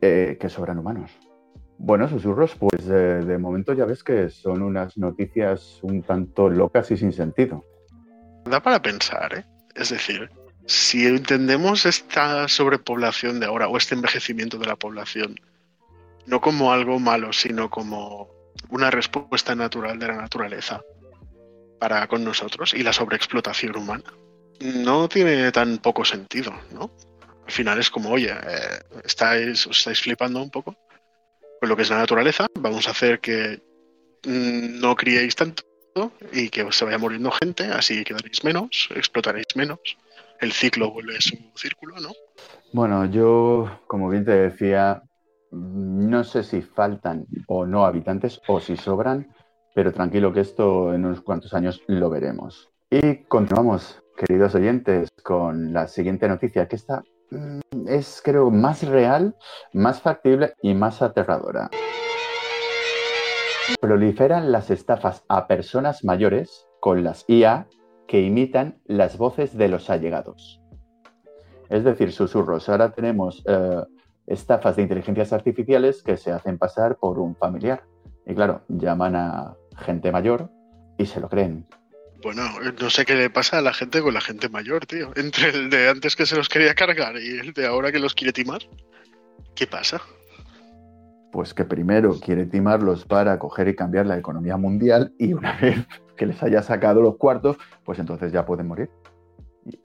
eh, 0.07 0.39
que 0.39 0.49
sobran 0.49 0.79
humanos. 0.79 1.11
Bueno, 1.79 2.09
susurros, 2.09 2.55
pues 2.55 2.87
de 2.87 3.39
momento 3.39 3.75
ya 3.75 3.85
ves 3.85 4.03
que 4.03 4.31
son 4.31 4.63
unas 4.63 4.97
noticias 4.97 5.79
un 5.83 6.03
tanto 6.03 6.49
locas 6.49 6.91
y 6.91 6.97
sin 6.97 7.13
sentido. 7.13 7.65
Da 8.47 8.63
para 8.63 8.81
pensar, 8.81 9.35
¿eh? 9.35 9.45
Es 9.75 9.91
decir, 9.91 10.31
si 10.65 11.07
entendemos 11.07 11.85
esta 11.85 12.49
sobrepoblación 12.49 13.41
de 13.41 13.47
ahora 13.47 13.69
o 13.69 13.77
este 13.77 13.95
envejecimiento 13.95 14.59
de 14.59 14.67
la 14.67 14.77
población 14.77 15.37
no 16.27 16.41
como 16.41 16.73
algo 16.73 16.99
malo, 16.99 17.33
sino 17.33 17.71
como 17.71 18.29
una 18.71 18.91
respuesta 18.91 19.55
natural 19.55 19.99
de 19.99 20.09
la 20.09 20.17
naturaleza 20.17 20.83
para 21.79 22.07
con 22.09 22.25
nosotros 22.25 22.75
y 22.75 22.83
la 22.83 22.93
sobreexplotación 22.93 23.77
humana. 23.77 24.13
No 24.61 25.09
tiene 25.09 25.53
tan 25.53 25.79
poco 25.79 26.05
sentido, 26.05 26.53
¿no? 26.73 26.91
Al 27.47 27.53
final 27.53 27.79
es 27.79 27.91
como, 27.91 28.11
oye, 28.11 28.31
eh, 28.31 28.79
estáis, 29.05 29.67
os 29.67 29.79
estáis 29.79 30.01
flipando 30.01 30.43
un 30.43 30.51
poco 30.51 30.77
con 31.61 31.69
lo 31.69 31.77
que 31.77 31.83
es 31.83 31.91
la 31.91 31.99
naturaleza, 31.99 32.47
vamos 32.59 32.87
a 32.89 32.91
hacer 32.91 33.21
que 33.21 33.63
mm, 34.27 34.81
no 34.81 34.95
criéis 34.97 35.35
tanto 35.37 35.63
y 36.33 36.51
que 36.51 36.71
se 36.73 36.85
vaya 36.85 36.99
muriendo 36.99 37.31
gente, 37.31 37.65
así 37.65 38.05
quedaréis 38.05 38.45
menos, 38.45 38.89
explotaréis 38.95 39.47
menos, 39.55 39.79
el 40.41 40.53
ciclo 40.53 40.91
vuelve 40.91 41.17
a 41.17 41.21
su 41.21 41.37
círculo, 41.55 41.97
¿no? 42.01 42.11
Bueno, 42.73 43.07
yo, 43.07 43.81
como 43.87 44.11
bien 44.11 44.25
te 44.25 44.33
decía, 44.33 45.03
no 45.53 46.25
sé 46.25 46.43
si 46.43 46.61
faltan 46.61 47.27
o 47.47 47.65
no 47.65 47.87
habitantes 47.87 48.41
o 48.49 48.61
si 48.61 48.77
sobran, 48.77 49.33
pero 49.75 49.93
tranquilo 49.93 50.33
que 50.33 50.41
esto 50.41 50.93
en 50.93 51.07
unos 51.07 51.23
cuantos 51.23 51.55
años 51.55 51.81
lo 51.87 52.11
veremos. 52.11 52.69
Y 52.91 53.25
continuamos, 53.25 54.03
queridos 54.17 54.55
oyentes, 54.55 55.09
con 55.23 55.73
la 55.73 55.89
siguiente 55.89 56.29
noticia, 56.29 56.69
que 56.69 56.77
esta 56.77 57.03
es, 57.87 58.21
creo, 58.25 58.51
más 58.51 58.87
real, 58.87 59.37
más 59.73 60.01
factible 60.01 60.55
y 60.63 60.75
más 60.75 61.03
aterradora. 61.03 61.71
Proliferan 63.81 64.53
las 64.53 64.71
estafas 64.71 65.25
a 65.29 65.47
personas 65.47 66.05
mayores 66.05 66.67
con 66.81 67.03
las 67.03 67.25
IA 67.29 67.67
que 68.07 68.23
imitan 68.23 68.79
las 68.85 69.19
voces 69.19 69.57
de 69.57 69.69
los 69.69 69.91
allegados. 69.91 70.61
Es 71.69 71.83
decir, 71.83 72.13
susurros. 72.13 72.69
Ahora 72.69 72.93
tenemos 72.93 73.43
eh, 73.47 73.83
estafas 74.27 74.77
de 74.77 74.83
inteligencias 74.83 75.33
artificiales 75.33 76.03
que 76.03 76.17
se 76.17 76.31
hacen 76.31 76.59
pasar 76.59 76.97
por 76.97 77.19
un 77.19 77.35
familiar. 77.35 77.83
Y 78.25 78.35
claro, 78.35 78.63
llaman 78.69 79.17
a 79.17 79.57
gente 79.77 80.13
mayor 80.13 80.51
y 80.97 81.07
se 81.07 81.21
lo 81.21 81.29
creen. 81.29 81.67
Bueno, 82.27 82.43
no 82.81 82.91
sé 82.91 83.05
qué 83.05 83.15
le 83.15 83.31
pasa 83.31 83.59
a 83.59 83.61
la 83.61 83.73
gente 83.73 84.03
con 84.03 84.13
la 84.13 84.21
gente 84.21 84.49
mayor, 84.49 84.85
tío. 84.85 85.13
Entre 85.15 85.51
el 85.51 85.71
de 85.71 85.89
antes 85.89 86.17
que 86.17 86.27
se 86.27 86.35
los 86.35 86.49
quería 86.49 86.75
cargar 86.75 87.15
y 87.19 87.39
el 87.39 87.53
de 87.53 87.67
ahora 87.67 87.93
que 87.93 88.01
los 88.01 88.17
quiere 88.17 88.33
timar. 88.33 88.63
¿Qué 89.55 89.69
pasa? 89.69 90.03
Pues 91.31 91.55
que 91.55 91.65
primero 91.65 92.19
quiere 92.19 92.47
timarlos 92.47 93.05
para 93.05 93.39
coger 93.39 93.69
y 93.69 93.77
cambiar 93.77 94.07
la 94.07 94.19
economía 94.19 94.57
mundial 94.57 95.15
y 95.21 95.35
una 95.35 95.57
vez 95.61 95.87
que 96.17 96.27
les 96.27 96.43
haya 96.43 96.65
sacado 96.65 97.01
los 97.01 97.17
cuartos, 97.17 97.59
pues 97.85 98.01
entonces 98.01 98.33
ya 98.33 98.45
pueden 98.45 98.67
morir. 98.67 98.91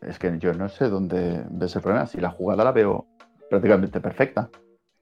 Es 0.01 0.17
que 0.17 0.35
yo 0.39 0.51
no 0.55 0.67
sé 0.67 0.89
dónde 0.89 1.45
ves 1.47 1.75
el 1.75 1.83
problema. 1.83 2.07
Si 2.07 2.19
la 2.19 2.31
jugada 2.31 2.63
la 2.63 2.71
veo 2.71 3.05
prácticamente 3.51 4.01
perfecta. 4.01 4.49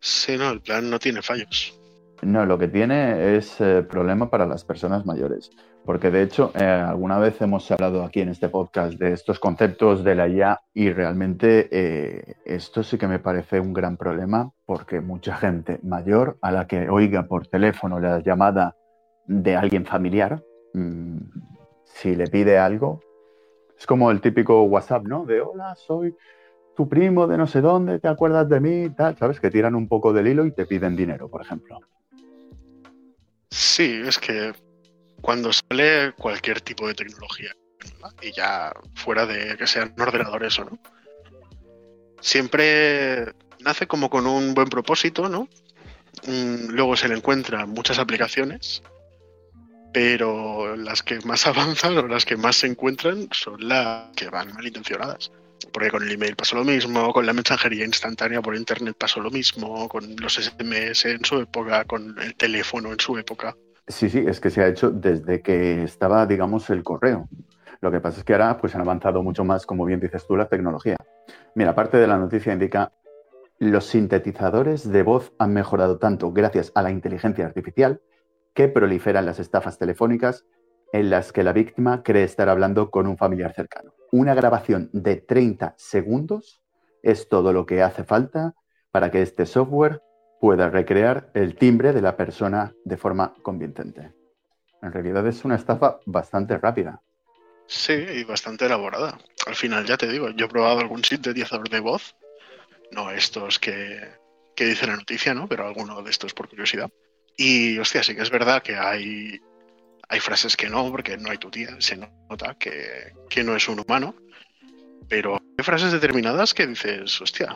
Sí, 0.02 0.36
no, 0.38 0.50
el 0.50 0.60
plan 0.60 0.90
no 0.90 1.00
tiene 1.00 1.22
fallos. 1.22 1.79
No, 2.22 2.46
lo 2.46 2.58
que 2.58 2.68
tiene 2.68 3.38
es 3.38 3.62
eh, 3.62 3.82
problema 3.82 4.30
para 4.30 4.46
las 4.46 4.66
personas 4.66 5.06
mayores, 5.06 5.52
porque 5.86 6.12
de 6.12 6.22
hecho 6.22 6.52
eh, 6.54 6.66
alguna 6.66 7.18
vez 7.18 7.42
hemos 7.42 7.72
hablado 7.72 8.04
aquí 8.04 8.20
en 8.20 8.28
este 8.28 8.50
podcast 8.50 9.00
de 9.00 9.14
estos 9.14 9.40
conceptos 9.40 10.04
de 10.04 10.16
la 10.16 10.28
IA 10.28 10.60
y 10.74 10.92
realmente 10.92 11.70
eh, 11.72 12.36
esto 12.44 12.84
sí 12.84 12.98
que 12.98 13.08
me 13.08 13.20
parece 13.20 13.62
un 13.62 13.72
gran 13.72 13.96
problema 13.96 14.52
porque 14.66 15.00
mucha 15.00 15.36
gente 15.38 15.80
mayor 15.82 16.38
a 16.42 16.52
la 16.52 16.68
que 16.68 16.90
oiga 16.90 17.26
por 17.26 17.48
teléfono 17.48 18.02
la 18.02 18.20
llamada 18.20 18.76
de 19.26 19.56
alguien 19.56 19.86
familiar, 19.86 20.44
mm, 20.74 21.20
si 21.86 22.16
le 22.16 22.28
pide 22.28 22.58
algo, 22.58 23.00
es 23.78 23.86
como 23.86 24.12
el 24.12 24.20
típico 24.20 24.64
WhatsApp, 24.64 25.06
¿no? 25.06 25.24
De 25.24 25.40
hola, 25.40 25.74
soy 25.76 26.14
tu 26.76 26.90
primo 26.90 27.28
de 27.28 27.38
no 27.38 27.48
sé 27.48 27.62
dónde, 27.62 28.00
te 28.00 28.10
acuerdas 28.10 28.50
de 28.50 28.60
mí, 28.60 28.90
tal, 28.90 29.16
¿sabes? 29.16 29.40
Que 29.40 29.50
tiran 29.50 29.74
un 29.74 29.88
poco 29.88 30.12
del 30.12 30.28
hilo 30.28 30.46
y 30.46 30.52
te 30.52 30.66
piden 30.66 30.98
dinero, 30.98 31.30
por 31.30 31.42
ejemplo. 31.42 31.80
Sí, 33.52 34.02
es 34.06 34.20
que 34.20 34.54
cuando 35.22 35.52
sale 35.52 36.14
cualquier 36.14 36.62
tipo 36.62 36.88
de 36.88 36.94
tecnología, 36.94 37.52
y 38.22 38.32
ya 38.32 38.74
fuera 38.96 39.26
de 39.26 39.58
que 39.58 39.68
sean 39.68 39.94
ordenadores 40.00 40.60
o 40.60 40.66
no, 40.66 40.80
siempre 42.22 43.34
nace 43.60 43.88
como 43.88 44.10
con 44.10 44.28
un 44.28 44.54
buen 44.54 44.70
propósito, 44.70 45.30
¿no? 45.30 45.50
Mm, 46.26 46.70
Luego 46.72 46.96
se 46.96 47.08
le 47.08 47.16
encuentran 47.16 47.70
muchas 47.70 48.00
aplicaciones, 48.00 48.84
pero 49.94 50.76
las 50.76 51.04
que 51.04 51.20
más 51.22 51.48
avanzan 51.48 51.98
o 51.98 52.08
las 52.08 52.26
que 52.26 52.38
más 52.38 52.58
se 52.58 52.68
encuentran 52.68 53.30
son 53.32 53.68
las 53.68 54.10
que 54.16 54.30
van 54.30 54.54
malintencionadas. 54.54 55.32
Porque 55.72 55.90
con 55.90 56.04
el 56.04 56.12
email 56.12 56.36
pasó 56.36 56.56
lo 56.56 56.64
mismo, 56.64 57.14
con 57.14 57.26
la 57.26 57.34
mensajería 57.34 57.86
instantánea 57.86 58.42
por 58.42 58.56
internet 58.56 58.96
pasó 58.98 59.20
lo 59.20 59.30
mismo, 59.30 59.88
con 59.90 60.16
los 60.18 60.36
SMS 60.36 61.06
en 61.06 61.24
su 61.26 61.40
época, 61.40 61.84
con 61.86 62.18
el 62.20 62.36
teléfono 62.36 62.92
en 62.92 63.00
su 63.00 63.18
época. 63.18 63.56
Sí, 63.88 64.10
sí, 64.10 64.24
es 64.26 64.40
que 64.40 64.50
se 64.50 64.62
ha 64.62 64.68
hecho 64.68 64.92
desde 64.92 65.42
que 65.42 65.84
estaba, 65.84 66.26
digamos, 66.26 66.70
el 66.70 66.84
correo. 66.84 67.28
Lo 67.82 67.92
que 67.92 68.00
pasa 68.00 68.20
es 68.20 68.26
que 68.26 68.34
ahora 68.34 68.58
pues 68.58 68.76
han 68.76 68.82
avanzado 68.82 69.24
mucho 69.24 69.44
más, 69.44 69.66
como 69.66 69.86
bien 69.86 70.00
dices 70.00 70.26
tú, 70.28 70.36
la 70.36 70.48
tecnología. 70.48 70.98
Mira, 71.56 71.74
parte 71.74 71.98
de 71.98 72.08
la 72.08 72.18
noticia 72.18 72.54
indica 72.54 72.92
los 73.58 73.86
sintetizadores 73.88 74.90
de 74.90 75.04
voz 75.04 75.34
han 75.38 75.54
mejorado 75.54 75.98
tanto 75.98 76.32
gracias 76.32 76.72
a 76.76 76.82
la 76.82 76.92
inteligencia 76.92 77.46
artificial 77.46 78.02
que 78.54 78.68
proliferan 78.68 79.26
las 79.26 79.40
estafas 79.40 79.78
telefónicas 79.78 80.46
en 80.92 81.10
las 81.10 81.32
que 81.32 81.44
la 81.44 81.54
víctima 81.54 82.04
cree 82.04 82.24
estar 82.24 82.50
hablando 82.50 82.90
con 82.90 83.08
un 83.08 83.18
familiar 83.18 83.54
cercano. 83.54 83.94
Una 84.12 84.34
grabación 84.34 84.90
de 84.92 85.18
30 85.18 85.76
segundos 85.78 86.62
es 87.04 87.30
todo 87.30 87.54
lo 87.54 87.66
que 87.66 87.84
hace 87.84 88.04
falta 88.04 88.56
para 88.92 89.12
que 89.12 89.22
este 89.22 89.46
software 89.46 90.02
pueda 90.40 90.70
recrear 90.70 91.30
el 91.34 91.56
timbre 91.56 91.94
de 91.94 92.02
la 92.02 92.16
persona 92.16 92.74
de 92.86 92.98
forma 92.98 93.34
convincente. 93.42 94.14
En 94.82 94.92
realidad 94.92 95.28
es 95.28 95.44
una 95.44 95.56
estafa 95.56 96.00
bastante 96.06 96.58
rápida. 96.58 97.02
Sí, 97.68 97.94
y 97.94 98.24
bastante 98.24 98.66
elaborada. 98.66 99.18
Al 99.46 99.56
final, 99.56 99.86
ya 99.86 99.98
te 99.98 100.08
digo, 100.08 100.30
yo 100.32 100.46
he 100.46 100.50
probado 100.50 100.80
algún 100.80 101.04
sintetizador 101.04 101.70
de 101.70 101.80
voz, 101.80 102.16
no 102.92 103.12
estos 103.12 103.60
que, 103.60 104.10
que 104.56 104.66
dice 104.66 104.88
la 104.88 104.96
noticia, 104.96 105.34
¿no? 105.34 105.48
Pero 105.48 105.68
alguno 105.68 106.02
de 106.02 106.10
estos 106.10 106.34
por 106.34 106.50
curiosidad. 106.50 106.90
Y, 107.38 107.78
hostia, 107.78 108.02
sí 108.02 108.16
que 108.16 108.24
es 108.24 108.32
verdad 108.32 108.64
que 108.64 108.76
hay, 108.76 109.40
hay 110.10 110.20
frases 110.20 110.58
que 110.58 110.70
no, 110.70 110.90
porque 110.92 111.18
no 111.18 111.30
hay 111.30 111.38
tu 111.38 111.50
tía, 111.50 111.70
se 111.80 111.98
nota 111.98 112.56
que, 112.56 113.14
que 113.30 113.44
no 113.44 113.56
es 113.56 113.70
un 113.70 113.80
humano. 113.80 114.16
Pero 115.08 115.36
hay 115.36 115.64
frases 115.64 115.92
determinadas 115.92 116.54
que 116.54 116.68
dices, 116.68 117.22
hostia, 117.22 117.56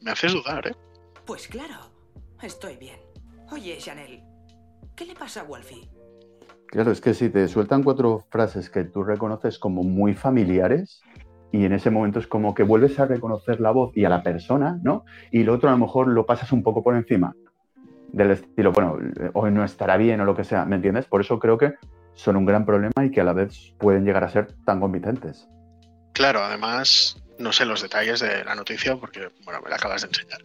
me 0.00 0.12
haces 0.12 0.32
dudar, 0.32 0.68
¿eh? 0.68 0.74
Pues 1.26 1.48
claro, 1.48 1.92
estoy 2.42 2.76
bien. 2.76 2.98
Oye, 3.50 3.76
Chanel, 3.78 4.22
¿qué 4.96 5.04
le 5.04 5.14
pasa 5.14 5.40
a 5.40 5.44
Wolfie? 5.44 5.88
Claro, 6.68 6.92
es 6.92 7.00
que 7.00 7.14
si 7.14 7.28
te 7.28 7.48
sueltan 7.48 7.82
cuatro 7.82 8.24
frases 8.30 8.70
que 8.70 8.84
tú 8.84 9.02
reconoces 9.02 9.58
como 9.58 9.82
muy 9.82 10.14
familiares, 10.14 11.02
y 11.52 11.64
en 11.64 11.72
ese 11.72 11.90
momento 11.90 12.20
es 12.20 12.28
como 12.28 12.54
que 12.54 12.62
vuelves 12.62 13.00
a 13.00 13.06
reconocer 13.06 13.60
la 13.60 13.72
voz 13.72 13.96
y 13.96 14.04
a 14.04 14.08
la 14.08 14.22
persona, 14.22 14.78
¿no? 14.84 15.04
Y 15.32 15.42
lo 15.42 15.54
otro 15.54 15.68
a 15.68 15.72
lo 15.72 15.78
mejor 15.78 16.06
lo 16.06 16.24
pasas 16.24 16.52
un 16.52 16.62
poco 16.62 16.84
por 16.84 16.94
encima 16.94 17.34
del 18.12 18.32
estilo, 18.32 18.72
bueno, 18.72 18.98
hoy 19.34 19.50
no 19.50 19.64
estará 19.64 19.96
bien 19.96 20.20
o 20.20 20.24
lo 20.24 20.36
que 20.36 20.44
sea, 20.44 20.64
¿me 20.64 20.76
entiendes? 20.76 21.06
Por 21.06 21.20
eso 21.20 21.38
creo 21.38 21.58
que 21.58 21.74
son 22.14 22.36
un 22.36 22.44
gran 22.44 22.66
problema 22.66 23.04
y 23.04 23.10
que 23.10 23.20
a 23.20 23.24
la 23.24 23.32
vez 23.32 23.72
pueden 23.78 24.04
llegar 24.04 24.24
a 24.24 24.30
ser 24.30 24.52
tan 24.64 24.80
convincentes. 24.80 25.48
Claro, 26.12 26.42
además, 26.42 27.16
no 27.38 27.52
sé 27.52 27.64
los 27.64 27.82
detalles 27.82 28.20
de 28.20 28.44
la 28.44 28.54
noticia 28.54 28.96
porque, 28.96 29.30
bueno, 29.44 29.60
me 29.62 29.70
la 29.70 29.76
acabas 29.76 30.02
de 30.02 30.08
enseñar. 30.08 30.40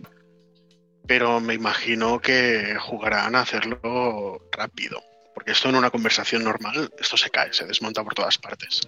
Pero 1.08 1.40
me 1.40 1.54
imagino 1.54 2.20
que 2.20 2.78
jugarán 2.80 3.36
a 3.36 3.42
hacerlo 3.42 4.42
rápido. 4.52 5.02
Porque 5.34 5.52
esto 5.52 5.70
en 5.70 5.76
una 5.76 5.92
conversación 5.92 6.44
normal, 6.44 6.90
esto 6.98 7.18
se 7.18 7.30
cae, 7.30 7.52
se 7.52 7.66
desmonta 7.66 8.04
por 8.04 8.14
todas 8.14 8.38
partes. 8.38 8.82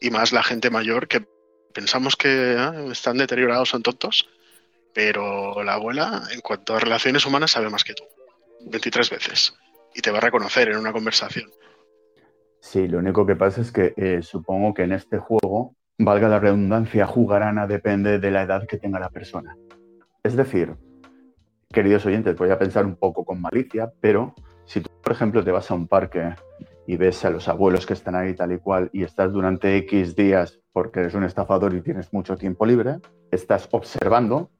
Y 0.00 0.10
más 0.10 0.32
la 0.32 0.42
gente 0.42 0.70
mayor 0.70 1.06
que 1.06 1.26
pensamos 1.74 2.16
que 2.16 2.56
ah, 2.58 2.72
están 2.90 3.18
deteriorados, 3.18 3.68
son 3.68 3.82
tontos, 3.82 4.26
pero 4.94 5.62
la 5.62 5.74
abuela, 5.74 6.22
en 6.32 6.40
cuanto 6.40 6.74
a 6.74 6.80
relaciones 6.80 7.24
humanas, 7.26 7.52
sabe 7.52 7.70
más 7.70 7.84
que 7.84 7.94
tú. 7.94 8.04
23 8.70 9.10
veces. 9.10 9.54
Y 9.94 10.00
te 10.00 10.10
va 10.10 10.18
a 10.18 10.22
reconocer 10.22 10.68
en 10.68 10.78
una 10.78 10.92
conversación. 10.92 11.50
Sí, 12.60 12.88
lo 12.88 12.98
único 12.98 13.24
que 13.24 13.36
pasa 13.36 13.60
es 13.60 13.72
que 13.72 13.94
eh, 13.96 14.20
supongo 14.22 14.74
que 14.74 14.82
en 14.82 14.92
este 14.92 15.18
juego, 15.18 15.76
valga 15.98 16.28
la 16.28 16.40
redundancia, 16.40 17.06
jugarán 17.06 17.58
a 17.58 17.66
depende 17.66 18.18
de 18.18 18.30
la 18.30 18.42
edad 18.42 18.66
que 18.66 18.78
tenga 18.78 19.00
la 19.00 19.10
persona. 19.10 19.56
Es 20.22 20.36
decir, 20.36 20.74
queridos 21.72 22.04
oyentes, 22.06 22.36
voy 22.36 22.50
a 22.50 22.58
pensar 22.58 22.84
un 22.84 22.96
poco 22.96 23.24
con 23.24 23.40
malicia, 23.40 23.92
pero 24.00 24.34
si 24.64 24.80
tú, 24.80 24.90
por 25.02 25.12
ejemplo, 25.12 25.44
te 25.44 25.50
vas 25.50 25.70
a 25.70 25.74
un 25.74 25.88
parque 25.88 26.34
y 26.86 26.96
ves 26.96 27.24
a 27.24 27.30
los 27.30 27.48
abuelos 27.48 27.86
que 27.86 27.92
están 27.92 28.14
ahí 28.14 28.34
tal 28.34 28.52
y 28.52 28.58
cual 28.58 28.90
y 28.92 29.02
estás 29.02 29.32
durante 29.32 29.76
X 29.76 30.16
días 30.16 30.60
porque 30.72 31.00
eres 31.00 31.14
un 31.14 31.24
estafador 31.24 31.74
y 31.74 31.82
tienes 31.82 32.12
mucho 32.12 32.36
tiempo 32.36 32.64
libre, 32.64 32.96
estás 33.30 33.68
observando, 33.72 34.50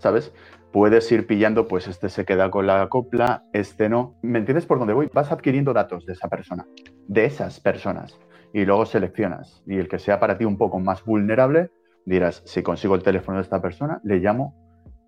¿sabes? 0.00 0.32
Puedes 0.72 1.10
ir 1.12 1.26
pillando, 1.26 1.68
pues 1.68 1.88
este 1.88 2.08
se 2.08 2.24
queda 2.24 2.50
con 2.50 2.66
la 2.66 2.88
copla, 2.88 3.44
este 3.52 3.88
no. 3.88 4.18
¿Me 4.22 4.38
entiendes 4.38 4.66
por 4.66 4.78
dónde 4.78 4.94
voy? 4.94 5.10
Vas 5.12 5.32
adquiriendo 5.32 5.72
datos 5.72 6.06
de 6.06 6.12
esa 6.12 6.28
persona, 6.28 6.66
de 7.06 7.24
esas 7.24 7.60
personas, 7.60 8.18
y 8.52 8.64
luego 8.64 8.86
seleccionas. 8.86 9.62
Y 9.66 9.78
el 9.78 9.88
que 9.88 9.98
sea 9.98 10.20
para 10.20 10.38
ti 10.38 10.44
un 10.44 10.58
poco 10.58 10.78
más 10.78 11.04
vulnerable, 11.04 11.70
dirás, 12.04 12.42
si 12.44 12.62
consigo 12.62 12.94
el 12.94 13.02
teléfono 13.02 13.38
de 13.38 13.42
esta 13.42 13.60
persona, 13.60 14.00
le 14.04 14.18
llamo 14.18 14.54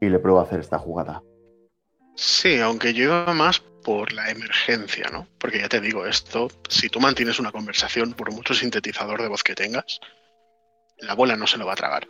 y 0.01 0.09
le 0.09 0.19
pruebo 0.19 0.41
a 0.41 0.43
hacer 0.43 0.61
esta 0.61 0.79
jugada. 0.79 1.23
Sí, 2.15 2.59
aunque 2.59 2.93
yo 2.93 3.05
iba 3.05 3.33
más 3.33 3.61
por 3.61 4.13
la 4.13 4.31
emergencia, 4.31 5.09
¿no? 5.13 5.27
Porque 5.39 5.61
ya 5.61 5.69
te 5.69 5.81
digo, 5.81 6.07
esto, 6.07 6.49
si 6.69 6.89
tú 6.89 7.01
mantienes 7.01 7.41
una 7.41 7.53
conversación, 7.53 8.13
por 8.13 8.33
mucho 8.33 8.55
sintetizador 8.55 9.23
de 9.23 9.29
voz 9.29 9.43
que 9.43 9.55
tengas, 9.55 10.01
la 10.99 11.13
abuela 11.13 11.37
no 11.37 11.47
se 11.47 11.59
lo 11.59 11.67
va 11.67 11.73
a 11.73 11.77
tragar. 11.77 12.07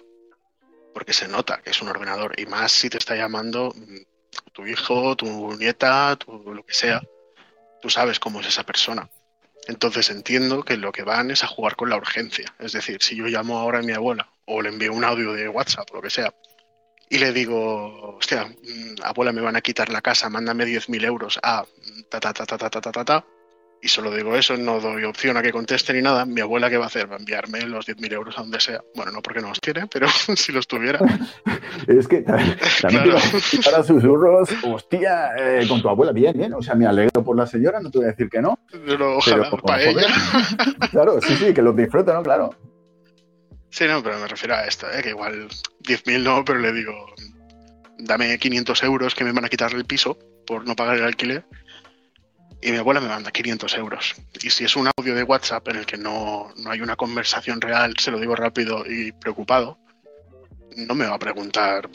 Porque 0.93 1.13
se 1.13 1.29
nota 1.29 1.61
que 1.63 1.71
es 1.71 1.83
un 1.83 1.89
ordenador. 1.89 2.39
Y 2.39 2.47
más 2.47 2.73
si 2.73 2.91
te 2.91 2.99
está 2.99 3.17
llamando 3.17 3.73
mm, 3.75 4.51
tu 4.53 4.67
hijo, 4.67 5.17
tu 5.17 5.55
nieta, 5.57 6.17
tu, 6.17 6.53
lo 6.53 6.65
que 6.65 6.75
sea. 6.75 7.03
Tú 7.81 7.91
sabes 7.91 8.19
cómo 8.19 8.41
es 8.41 8.47
esa 8.47 8.65
persona. 8.65 9.09
Entonces 9.69 10.11
entiendo 10.11 10.65
que 10.65 10.77
lo 10.77 10.93
que 10.93 11.03
van 11.03 11.31
es 11.31 11.45
a 11.45 11.47
jugar 11.47 11.77
con 11.77 11.89
la 11.89 11.97
urgencia. 11.97 12.55
Es 12.59 12.73
decir, 12.73 13.03
si 13.03 13.17
yo 13.17 13.27
llamo 13.27 13.59
ahora 13.59 13.79
a 13.79 13.83
mi 13.83 13.93
abuela 13.93 14.29
o 14.45 14.61
le 14.61 14.71
envío 14.71 14.93
un 14.93 15.05
audio 15.05 15.33
de 15.33 15.49
WhatsApp 15.49 15.89
o 15.93 15.97
lo 15.97 16.03
que 16.03 16.11
sea, 16.11 16.35
y 17.09 17.19
le 17.19 17.33
digo, 17.33 18.17
hostia, 18.17 18.47
mm, 18.47 19.03
abuela, 19.03 19.33
me 19.33 19.43
van 19.43 19.57
a 19.57 19.61
quitar 19.61 19.91
la 19.91 20.01
casa, 20.01 20.31
mándame 20.31 20.65
10.000 20.65 21.05
euros 21.05 21.39
a. 21.43 21.65
Y 23.85 23.89
solo 23.89 24.15
digo 24.15 24.37
eso, 24.37 24.57
no 24.57 24.79
doy 24.79 25.03
opción 25.03 25.37
a 25.37 25.43
que 25.43 25.51
conteste 25.51 25.93
ni 25.93 26.03
nada. 26.03 26.25
Mi 26.25 26.41
abuela, 26.41 26.71
¿qué 26.71 26.79
va 26.79 26.85
a 26.85 26.87
hacer? 26.87 27.11
Va 27.11 27.17
a 27.17 27.19
enviarme 27.19 27.63
los 27.63 27.85
10.000 27.85 28.13
euros 28.13 28.39
a 28.39 28.43
donde 28.43 28.61
sea. 28.61 28.81
Bueno, 28.95 29.11
no 29.11 29.21
porque 29.21 29.41
no 29.41 29.49
los 29.49 29.61
tiene, 29.61 29.89
pero 29.89 30.07
si 30.37 30.53
los 30.53 30.69
tuviera. 30.69 31.01
es 31.89 32.07
que 32.07 32.23
también 32.23 32.57
claro. 32.79 33.17
para 33.65 33.83
susurros, 33.83 34.51
hostia, 34.63 35.33
eh, 35.37 35.67
con 35.67 35.83
tu 35.83 35.89
abuela, 35.89 36.13
bien, 36.13 36.39
bien. 36.39 36.55
O 36.55 36.63
sea, 36.63 36.77
me 36.77 36.87
alegro 36.87 37.25
por 37.25 37.37
la 37.37 37.45
señora, 37.45 37.81
no 37.81 37.91
te 37.91 37.99
voy 37.99 38.05
a 38.05 38.11
decir 38.11 38.31
que 38.31 38.41
no. 38.41 38.57
Pero 38.71 39.17
ojalá 39.17 39.51
pero, 39.51 39.63
para 39.63 39.83
ella. 39.83 40.07
claro, 40.93 41.21
sí, 41.21 41.35
sí, 41.35 41.53
que 41.53 41.63
los 41.63 41.75
disfruta, 41.75 42.15
¿no? 42.15 42.23
Claro. 42.23 42.55
Sí, 43.69 43.87
no, 43.89 44.01
pero 44.01 44.17
me 44.21 44.29
refiero 44.29 44.55
a 44.55 44.65
esto, 44.65 44.87
¿eh? 44.93 45.03
que 45.03 45.09
igual 45.09 45.49
10.000 45.81 46.23
no, 46.23 46.45
pero 46.45 46.61
le 46.61 46.73
digo, 46.73 46.93
dame 47.99 48.39
500 48.39 48.81
euros 48.85 49.17
que 49.17 49.25
me 49.25 49.33
van 49.33 49.45
a 49.45 49.49
quitar 49.49 49.75
el 49.75 49.85
piso 49.85 50.17
por 50.47 50.69
no 50.69 50.77
pagar 50.77 50.99
el 50.99 51.05
alquiler. 51.05 51.45
Y 52.63 52.71
mi 52.71 52.79
abuela 52.79 53.01
me 53.01 53.09
manda 53.09 53.33
500 53.33 53.77
euros. 53.77 54.15
Y 54.41 54.51
si 54.51 54.65
es 54.65 54.77
un 54.77 54.89
audio 54.97 55.17
de 55.17 55.25
WhatsApp 55.25 55.67
en 55.69 55.77
el 55.77 55.87
que 55.87 55.97
no, 55.97 56.51
no 56.57 56.71
hay 56.71 56.81
una 56.81 56.95
conversación 56.95 57.61
real, 57.61 57.95
se 57.99 58.13
lo 58.13 58.21
digo 58.21 58.37
rápido 58.37 58.85
y 58.87 59.11
preocupado, 59.13 59.79
no 60.77 60.95
me 60.95 61.07
va 61.07 61.17
a 61.17 61.19
preguntar 61.19 61.91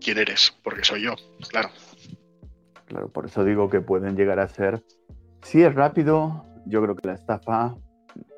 quién 0.00 0.18
eres, 0.18 0.54
porque 0.62 0.84
soy 0.84 1.02
yo, 1.02 1.14
claro. 1.48 1.70
Claro, 2.86 3.08
por 3.08 3.26
eso 3.26 3.44
digo 3.44 3.70
que 3.70 3.80
pueden 3.80 4.14
llegar 4.14 4.40
a 4.40 4.48
ser, 4.48 4.82
si 5.42 5.62
es 5.62 5.74
rápido, 5.74 6.44
yo 6.66 6.82
creo 6.82 6.96
que 6.96 7.08
la 7.08 7.14
estafa, 7.14 7.74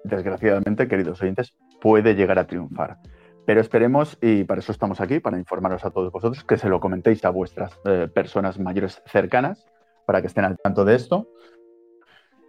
desgraciadamente, 0.04 0.86
queridos 0.86 1.20
oyentes, 1.20 1.52
puede 1.80 2.14
llegar 2.14 2.38
a 2.38 2.46
triunfar. 2.46 2.98
Pero 3.44 3.60
esperemos, 3.60 4.18
y 4.22 4.44
para 4.44 4.60
eso 4.60 4.70
estamos 4.70 5.00
aquí, 5.00 5.18
para 5.18 5.36
informaros 5.36 5.84
a 5.84 5.90
todos 5.90 6.12
vosotros, 6.12 6.44
que 6.44 6.58
se 6.58 6.68
lo 6.68 6.78
comentéis 6.78 7.24
a 7.24 7.30
vuestras 7.30 7.72
eh, 7.84 8.08
personas 8.12 8.58
mayores 8.60 9.02
cercanas, 9.06 9.66
para 10.06 10.20
que 10.20 10.28
estén 10.28 10.44
al 10.44 10.58
tanto 10.58 10.84
de 10.84 10.94
esto. 10.94 11.28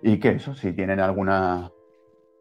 Y 0.03 0.19
que 0.19 0.31
eso, 0.31 0.53
si 0.53 0.73
tienen 0.73 0.99
alguna, 0.99 1.71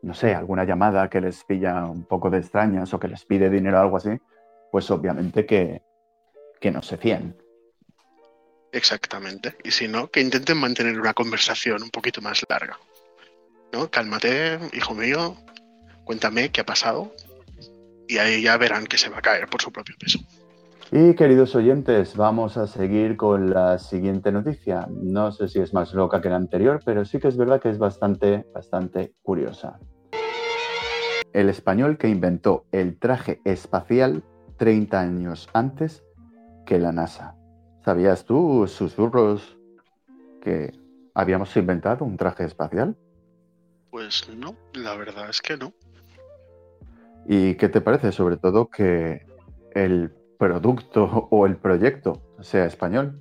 no 0.02 0.14
sé, 0.14 0.35
alguna 0.35 0.64
llamada 0.64 1.09
que 1.09 1.21
les 1.21 1.45
pilla 1.45 1.87
un 1.87 2.04
poco 2.04 2.28
de 2.28 2.38
extrañas 2.38 2.92
o 2.92 2.99
que 2.99 3.07
les 3.09 3.25
pide 3.25 3.49
dinero 3.49 3.78
o 3.78 3.83
algo 3.83 3.97
así, 3.97 4.11
pues 4.73 4.90
obviamente 4.90 5.47
que, 5.47 5.81
que 6.61 6.71
no 6.73 6.83
se 6.83 6.99
fíen. 6.99 7.37
Exactamente. 8.73 9.57
Y 9.62 9.71
si 9.71 9.87
no, 9.87 10.11
que 10.11 10.21
intenten 10.21 10.59
mantener 10.59 10.99
una 10.99 11.14
conversación 11.14 11.83
un 11.83 11.90
poquito 11.90 12.21
más 12.21 12.45
larga. 12.49 12.78
¿No? 13.73 13.90
Cálmate, 13.90 14.59
hijo 14.73 14.95
mío, 14.95 15.37
cuéntame 16.04 16.50
qué 16.50 16.62
ha 16.62 16.66
pasado 16.66 17.14
y 18.09 18.19
ahí 18.19 18.42
ya 18.42 18.57
verán 18.57 18.87
que 18.87 18.99
se 18.99 19.09
va 19.09 19.19
a 19.19 19.23
caer 19.23 19.49
por 19.49 19.62
su 19.62 19.73
propio 19.73 19.95
peso. 19.99 20.19
Y 20.95 21.15
queridos 21.15 21.57
oyentes, 21.57 22.19
vamos 22.19 22.59
a 22.59 22.67
seguir 22.67 23.17
con 23.17 23.49
la 23.49 23.79
siguiente 23.79 24.31
noticia. 24.31 24.87
No 24.91 25.33
sé 25.33 25.49
si 25.49 25.59
es 25.59 25.73
más 25.73 25.95
loca 25.95 26.21
que 26.21 26.29
la 26.29 26.37
anterior, 26.37 26.83
pero 26.85 27.07
sí 27.07 27.19
que 27.19 27.29
es 27.29 27.39
verdad 27.39 27.63
que 27.63 27.71
es 27.71 27.79
bastante, 27.79 28.45
bastante 28.53 29.15
curiosa. 29.23 29.81
El 31.33 31.49
español 31.49 31.97
que 31.97 32.09
inventó 32.09 32.67
el 32.73 32.99
traje 32.99 33.41
espacial 33.45 34.23
30 34.59 35.01
años 35.01 35.49
antes 35.55 36.05
que 36.67 36.79
la 36.79 36.93
NASA. 36.93 37.37
¿Sabías 37.87 38.27
tú, 38.27 38.67
susurros, 38.67 39.57
que 40.43 40.79
habíamos 41.15 41.57
inventado 41.57 42.05
un 42.05 42.19
traje 42.19 42.45
espacial? 42.45 42.99
Pues 43.91 44.29
no, 44.37 44.55
la 44.75 44.95
verdad 44.95 45.31
es 45.31 45.41
que 45.41 45.57
no. 45.57 45.73
¿Y 47.27 47.55
qué 47.55 47.71
te 47.71 47.81
parece? 47.81 48.13
Sobre 48.13 48.37
todo 48.37 48.69
que 48.69 49.25
el 49.75 50.13
producto 50.43 51.05
o 51.31 51.47
el 51.47 51.57
proyecto 51.57 52.21
sea 52.41 52.65
español. 52.65 53.21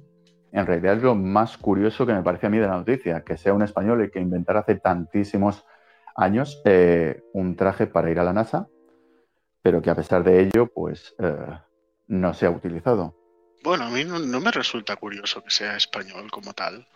en 0.52 0.66
realidad 0.66 0.98
es 0.98 1.04
lo 1.04 1.14
más 1.14 1.56
curioso 1.56 2.04
que 2.08 2.14
me 2.14 2.24
parece 2.24 2.48
a 2.48 2.50
mí 2.50 2.58
de 2.58 2.66
la 2.66 2.78
noticia, 2.78 3.24
que 3.24 3.38
sea 3.38 3.54
un 3.54 3.62
español 3.62 4.02
el 4.02 4.10
que 4.10 4.20
inventara 4.20 4.62
hace 4.62 4.76
tantísimos 4.76 5.64
años 6.16 6.64
eh, 6.66 7.22
un 7.34 7.56
traje 7.56 7.86
para 7.86 8.10
ir 8.10 8.20
a 8.20 8.24
la 8.24 8.34
NASA, 8.34 8.68
pero 9.62 9.84
que 9.84 9.92
a 9.92 9.96
pesar 9.96 10.24
de 10.24 10.42
ello, 10.42 10.66
pues 10.66 11.14
eh, 11.20 11.60
no 12.08 12.34
se 12.34 12.48
ha 12.48 12.50
utilizado. 12.50 13.16
Bueno, 13.64 13.86
a 13.86 13.90
mí 13.92 14.04
no, 14.04 14.18
no 14.18 14.40
me 14.40 14.52
resulta 14.52 14.96
curioso 14.96 15.44
que 15.44 15.52
sea 15.52 15.78
español 15.78 16.32
como 16.32 16.54
tal. 16.54 16.88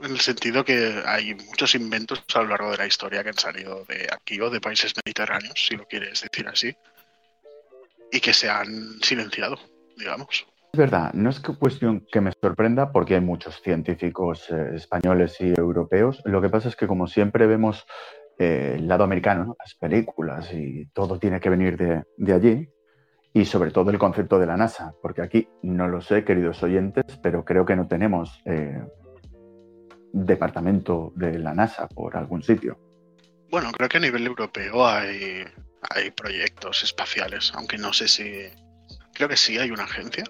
En 0.00 0.12
el 0.12 0.20
sentido 0.20 0.64
que 0.64 1.02
hay 1.04 1.34
muchos 1.34 1.74
inventos 1.74 2.24
a 2.34 2.40
lo 2.40 2.48
largo 2.48 2.70
de 2.70 2.78
la 2.78 2.86
historia 2.86 3.22
que 3.22 3.28
han 3.28 3.38
salido 3.38 3.84
de 3.84 4.08
aquí 4.10 4.40
o 4.40 4.48
de 4.48 4.62
países 4.62 4.94
mediterráneos, 5.04 5.66
si 5.66 5.76
lo 5.76 5.84
quieres 5.86 6.22
decir 6.22 6.48
así, 6.48 6.74
y 8.12 8.20
que 8.20 8.32
se 8.32 8.48
han 8.48 9.00
silenciado, 9.02 9.58
digamos. 9.96 10.46
Es 10.72 10.78
verdad, 10.78 11.12
no 11.14 11.30
es 11.30 11.40
que 11.40 11.54
cuestión 11.56 12.06
que 12.12 12.20
me 12.20 12.32
sorprenda 12.40 12.92
porque 12.92 13.14
hay 13.14 13.20
muchos 13.20 13.60
científicos 13.62 14.50
eh, 14.50 14.72
españoles 14.74 15.36
y 15.40 15.54
europeos. 15.58 16.20
Lo 16.24 16.42
que 16.42 16.50
pasa 16.50 16.68
es 16.68 16.76
que 16.76 16.86
como 16.86 17.06
siempre 17.06 17.46
vemos 17.46 17.86
eh, 18.38 18.74
el 18.76 18.86
lado 18.86 19.04
americano, 19.04 19.44
¿no? 19.44 19.56
las 19.58 19.74
películas 19.74 20.52
y 20.52 20.86
todo 20.92 21.18
tiene 21.18 21.40
que 21.40 21.50
venir 21.50 21.76
de, 21.76 22.04
de 22.16 22.32
allí, 22.32 22.68
y 23.32 23.44
sobre 23.44 23.70
todo 23.70 23.90
el 23.90 23.98
concepto 23.98 24.38
de 24.38 24.46
la 24.46 24.56
NASA, 24.56 24.94
porque 25.02 25.22
aquí 25.22 25.48
no 25.62 25.88
lo 25.88 26.00
sé, 26.00 26.24
queridos 26.24 26.62
oyentes, 26.62 27.04
pero 27.22 27.44
creo 27.44 27.64
que 27.64 27.76
no 27.76 27.86
tenemos 27.86 28.40
eh, 28.44 28.82
departamento 30.12 31.12
de 31.14 31.38
la 31.38 31.54
NASA 31.54 31.88
por 31.88 32.16
algún 32.16 32.42
sitio. 32.42 32.78
Bueno, 33.50 33.70
creo 33.72 33.88
que 33.88 33.98
a 33.98 34.00
nivel 34.00 34.26
europeo 34.26 34.86
hay, 34.86 35.44
hay 35.90 36.10
proyectos 36.10 36.82
espaciales, 36.82 37.52
aunque 37.54 37.78
no 37.78 37.92
sé 37.92 38.08
si... 38.08 38.48
Creo 39.14 39.28
que 39.28 39.36
sí 39.36 39.58
hay 39.58 39.70
una 39.70 39.84
agencia, 39.84 40.24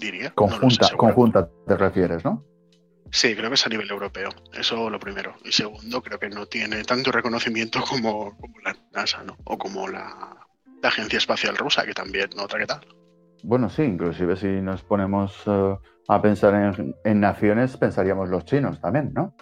diría. 0.00 0.32
no 0.36 0.48
sé 0.48 0.58
Conjunta, 0.58 0.96
conjunta 0.96 1.50
te 1.66 1.76
refieres, 1.76 2.24
¿no? 2.24 2.44
Sí, 3.12 3.34
creo 3.34 3.50
que 3.50 3.54
es 3.54 3.66
a 3.66 3.68
nivel 3.68 3.90
europeo. 3.90 4.30
Eso 4.52 4.88
lo 4.88 5.00
primero. 5.00 5.34
Y 5.44 5.52
segundo, 5.52 6.00
creo 6.02 6.18
que 6.18 6.28
no 6.28 6.46
tiene 6.46 6.84
tanto 6.84 7.10
reconocimiento 7.10 7.80
como, 7.88 8.36
como 8.36 8.58
la 8.64 8.76
NASA, 8.92 9.22
¿no? 9.24 9.36
O 9.44 9.58
como 9.58 9.88
la, 9.88 10.46
la 10.82 10.88
Agencia 10.88 11.18
Espacial 11.18 11.56
Rusa, 11.56 11.84
que 11.84 11.92
también, 11.92 12.30
otra 12.38 12.58
que 12.58 12.66
tal. 12.66 12.86
Bueno, 13.42 13.68
sí, 13.70 13.82
inclusive 13.82 14.36
si 14.36 14.46
nos 14.46 14.82
ponemos 14.82 15.34
eh, 15.46 15.76
a 16.08 16.22
pensar 16.22 16.54
en, 16.54 16.94
en 17.04 17.20
naciones, 17.20 17.76
pensaríamos 17.76 18.28
los 18.28 18.44
chinos 18.44 18.80
también, 18.80 19.12
¿no? 19.14 19.34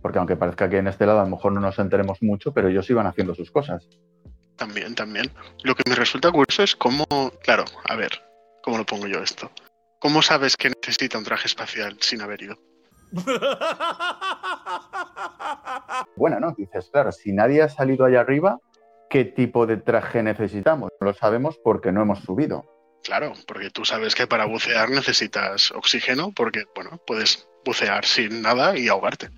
Porque 0.00 0.18
aunque 0.18 0.36
parezca 0.36 0.68
que 0.68 0.78
en 0.78 0.86
este 0.86 1.06
lado 1.06 1.20
a 1.20 1.24
lo 1.24 1.30
mejor 1.30 1.52
no 1.52 1.60
nos 1.60 1.78
enteremos 1.78 2.22
mucho, 2.22 2.52
pero 2.52 2.68
ellos 2.68 2.88
iban 2.88 3.06
haciendo 3.06 3.34
sus 3.34 3.50
cosas. 3.50 3.88
También, 4.56 4.94
también. 4.94 5.30
Lo 5.62 5.74
que 5.74 5.88
me 5.88 5.94
resulta 5.94 6.30
curioso 6.32 6.62
es 6.62 6.74
cómo, 6.74 7.04
claro, 7.42 7.64
a 7.84 7.94
ver, 7.94 8.22
¿cómo 8.62 8.78
lo 8.78 8.86
pongo 8.86 9.06
yo 9.06 9.22
esto? 9.22 9.50
¿Cómo 9.98 10.22
sabes 10.22 10.56
que 10.56 10.70
necesita 10.70 11.18
un 11.18 11.24
traje 11.24 11.46
espacial 11.46 11.96
sin 12.00 12.22
haber 12.22 12.42
ido? 12.42 12.56
Bueno, 16.16 16.40
¿no? 16.40 16.52
Dices, 16.52 16.88
claro, 16.90 17.12
si 17.12 17.32
nadie 17.32 17.62
ha 17.62 17.68
salido 17.68 18.04
allá 18.04 18.20
arriba, 18.20 18.58
¿qué 19.10 19.24
tipo 19.24 19.66
de 19.66 19.76
traje 19.76 20.22
necesitamos? 20.22 20.90
No 21.00 21.08
lo 21.08 21.14
sabemos 21.14 21.58
porque 21.62 21.92
no 21.92 22.02
hemos 22.02 22.20
subido. 22.20 22.64
Claro, 23.02 23.32
porque 23.46 23.70
tú 23.70 23.84
sabes 23.84 24.14
que 24.14 24.26
para 24.26 24.46
bucear 24.46 24.90
necesitas 24.90 25.70
oxígeno, 25.72 26.32
porque, 26.32 26.64
bueno, 26.74 27.00
puedes 27.06 27.48
bucear 27.64 28.04
sin 28.04 28.42
nada 28.42 28.76
y 28.76 28.88
ahogarte. 28.88 29.28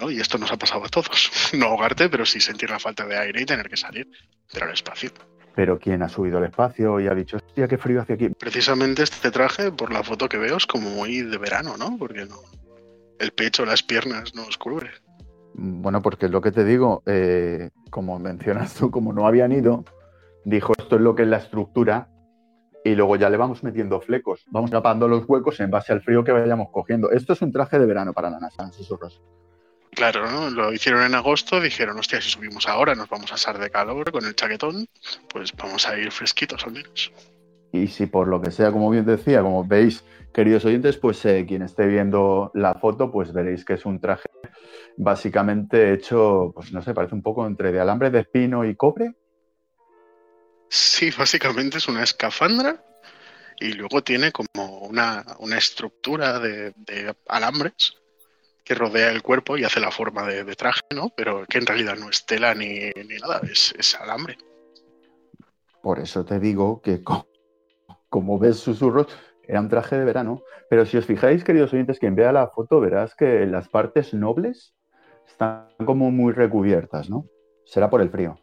¿No? 0.00 0.10
Y 0.10 0.20
esto 0.20 0.38
nos 0.38 0.50
ha 0.50 0.56
pasado 0.56 0.84
a 0.84 0.88
todos. 0.88 1.30
No 1.52 1.66
ahogarte, 1.66 2.08
pero 2.08 2.24
sí 2.24 2.40
sentir 2.40 2.70
la 2.70 2.78
falta 2.78 3.06
de 3.06 3.16
aire 3.16 3.42
y 3.42 3.46
tener 3.46 3.68
que 3.68 3.76
salir 3.76 4.08
del 4.52 4.70
espacio. 4.70 5.10
Pero 5.54 5.78
¿quién 5.78 6.02
ha 6.02 6.08
subido 6.08 6.38
al 6.38 6.44
espacio 6.44 7.00
y 7.00 7.08
ha 7.08 7.14
dicho, 7.14 7.36
hostia, 7.36 7.66
qué 7.68 7.76
frío 7.76 8.00
hace 8.00 8.14
aquí? 8.14 8.28
Precisamente 8.30 9.02
este 9.02 9.30
traje, 9.30 9.72
por 9.72 9.92
la 9.92 10.02
foto 10.02 10.28
que 10.28 10.38
veo, 10.38 10.56
es 10.56 10.66
como 10.66 10.90
muy 10.90 11.22
de 11.22 11.38
verano, 11.38 11.76
¿no? 11.76 11.96
Porque 11.98 12.24
no, 12.24 12.36
el 13.18 13.32
pecho, 13.32 13.66
las 13.66 13.82
piernas 13.82 14.34
no 14.34 14.44
os 14.44 14.56
cubre. 14.56 14.90
Bueno, 15.54 16.00
porque 16.00 16.26
es 16.26 16.32
lo 16.32 16.40
que 16.40 16.52
te 16.52 16.64
digo, 16.64 17.02
eh, 17.06 17.70
como 17.90 18.18
mencionas 18.18 18.74
tú, 18.74 18.90
como 18.90 19.12
no 19.12 19.26
habían 19.26 19.52
ido, 19.52 19.84
dijo 20.44 20.72
esto 20.78 20.96
es 20.96 21.02
lo 21.02 21.14
que 21.14 21.22
es 21.22 21.28
la 21.28 21.38
estructura 21.38 22.08
y 22.84 22.94
luego 22.94 23.16
ya 23.16 23.28
le 23.28 23.36
vamos 23.36 23.62
metiendo 23.62 24.00
flecos, 24.00 24.44
vamos 24.46 24.70
tapando 24.70 25.06
los 25.06 25.28
huecos 25.28 25.60
en 25.60 25.70
base 25.70 25.92
al 25.92 26.00
frío 26.00 26.24
que 26.24 26.32
vayamos 26.32 26.68
cogiendo. 26.70 27.10
Esto 27.10 27.34
es 27.34 27.42
un 27.42 27.52
traje 27.52 27.78
de 27.78 27.86
verano 27.86 28.12
para 28.12 28.30
la 28.30 28.40
NASA, 28.40 28.72
susurros. 28.72 29.20
Claro, 30.00 30.30
¿no? 30.30 30.48
Lo 30.48 30.72
hicieron 30.72 31.02
en 31.02 31.14
agosto, 31.14 31.60
dijeron, 31.60 31.98
hostia, 31.98 32.22
si 32.22 32.30
subimos 32.30 32.66
ahora 32.66 32.94
nos 32.94 33.10
vamos 33.10 33.32
a 33.32 33.34
asar 33.34 33.58
de 33.58 33.68
calor 33.68 34.10
con 34.10 34.24
el 34.24 34.34
chaquetón, 34.34 34.88
pues 35.28 35.52
vamos 35.54 35.86
a 35.86 35.98
ir 35.98 36.10
fresquitos 36.10 36.64
al 36.64 36.72
menos. 36.72 37.12
Y 37.70 37.86
si 37.86 38.06
por 38.06 38.26
lo 38.26 38.40
que 38.40 38.50
sea, 38.50 38.72
como 38.72 38.88
bien 38.88 39.04
decía, 39.04 39.42
como 39.42 39.62
veis, 39.62 40.02
queridos 40.32 40.64
oyentes, 40.64 40.96
pues 40.96 41.22
eh, 41.26 41.44
quien 41.46 41.60
esté 41.60 41.86
viendo 41.86 42.50
la 42.54 42.76
foto, 42.76 43.12
pues 43.12 43.34
veréis 43.34 43.62
que 43.66 43.74
es 43.74 43.84
un 43.84 44.00
traje 44.00 44.30
básicamente 44.96 45.92
hecho, 45.92 46.52
pues 46.54 46.72
no 46.72 46.80
sé, 46.80 46.94
parece 46.94 47.14
un 47.14 47.22
poco 47.22 47.46
entre 47.46 47.70
de 47.70 47.80
alambre 47.80 48.08
de 48.08 48.20
espino 48.20 48.64
y 48.64 48.76
cobre. 48.76 49.12
Sí, 50.70 51.10
básicamente 51.10 51.76
es 51.76 51.88
una 51.88 52.04
escafandra 52.04 52.82
y 53.58 53.74
luego 53.74 54.02
tiene 54.02 54.32
como 54.32 54.78
una, 54.78 55.26
una 55.40 55.58
estructura 55.58 56.38
de, 56.38 56.72
de 56.74 57.14
alambres 57.28 57.99
que 58.70 58.76
rodea 58.76 59.10
el 59.10 59.20
cuerpo 59.20 59.58
y 59.58 59.64
hace 59.64 59.80
la 59.80 59.90
forma 59.90 60.24
de, 60.28 60.44
de 60.44 60.54
traje, 60.54 60.80
¿no? 60.94 61.08
Pero 61.16 61.44
que 61.48 61.58
en 61.58 61.66
realidad 61.66 61.96
no 61.96 62.08
es 62.08 62.24
tela 62.24 62.54
ni, 62.54 62.92
ni 62.94 63.16
nada, 63.20 63.40
es, 63.50 63.74
es 63.76 63.96
alambre. 63.96 64.38
Por 65.82 65.98
eso 65.98 66.24
te 66.24 66.38
digo 66.38 66.80
que, 66.80 67.02
co- 67.02 67.26
como 68.08 68.38
ves 68.38 68.58
susurros, 68.58 69.08
era 69.42 69.58
un 69.58 69.68
traje 69.68 69.98
de 69.98 70.04
verano. 70.04 70.44
Pero 70.68 70.86
si 70.86 70.96
os 70.96 71.04
fijáis, 71.04 71.42
queridos 71.42 71.72
oyentes, 71.72 71.98
quien 71.98 72.14
vea 72.14 72.30
la 72.30 72.46
foto, 72.46 72.78
verás 72.78 73.16
que 73.16 73.44
las 73.44 73.68
partes 73.68 74.14
nobles 74.14 74.72
están 75.26 75.66
como 75.84 76.12
muy 76.12 76.32
recubiertas, 76.32 77.10
¿no? 77.10 77.26
Será 77.64 77.90
por 77.90 78.02
el 78.02 78.10
frío. 78.10 78.38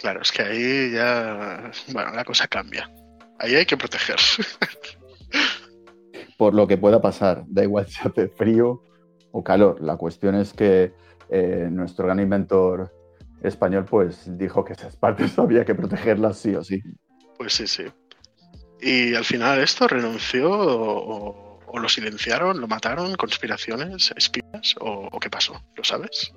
Claro, 0.00 0.22
es 0.22 0.32
que 0.32 0.42
ahí 0.42 0.90
ya, 0.94 1.70
bueno, 1.92 2.10
la 2.10 2.24
cosa 2.24 2.48
cambia. 2.48 2.90
Ahí 3.38 3.54
hay 3.54 3.66
que 3.66 3.76
proteger. 3.76 4.16
Por 6.36 6.54
lo 6.54 6.66
que 6.66 6.76
pueda 6.76 7.00
pasar, 7.00 7.44
da 7.46 7.62
igual 7.62 7.86
si 7.86 8.08
hace 8.08 8.28
frío 8.28 8.82
o 9.34 9.42
calor. 9.42 9.82
La 9.82 9.96
cuestión 9.96 10.36
es 10.36 10.52
que 10.52 10.94
eh, 11.28 11.68
nuestro 11.70 12.06
gran 12.06 12.20
inventor 12.20 12.94
español, 13.42 13.84
pues 13.84 14.24
dijo 14.38 14.64
que 14.64 14.72
esas 14.72 14.96
partes 14.96 15.38
había 15.38 15.64
que 15.64 15.74
protegerlas 15.74 16.38
sí 16.38 16.54
o 16.54 16.62
sí. 16.62 16.80
Pues 17.36 17.52
sí, 17.52 17.66
sí. 17.66 17.84
Y 18.80 19.14
al 19.14 19.24
final 19.24 19.60
esto 19.60 19.88
renunció 19.88 20.50
o, 20.50 21.60
lo 21.74 21.88
silenciaron, 21.88 22.60
lo 22.60 22.68
mataron, 22.68 23.16
conspiraciones, 23.16 24.14
espías 24.16 24.76
o 24.78 25.18
qué 25.18 25.28
pasó, 25.28 25.60
¿lo 25.74 25.82
sabes? 25.82 26.32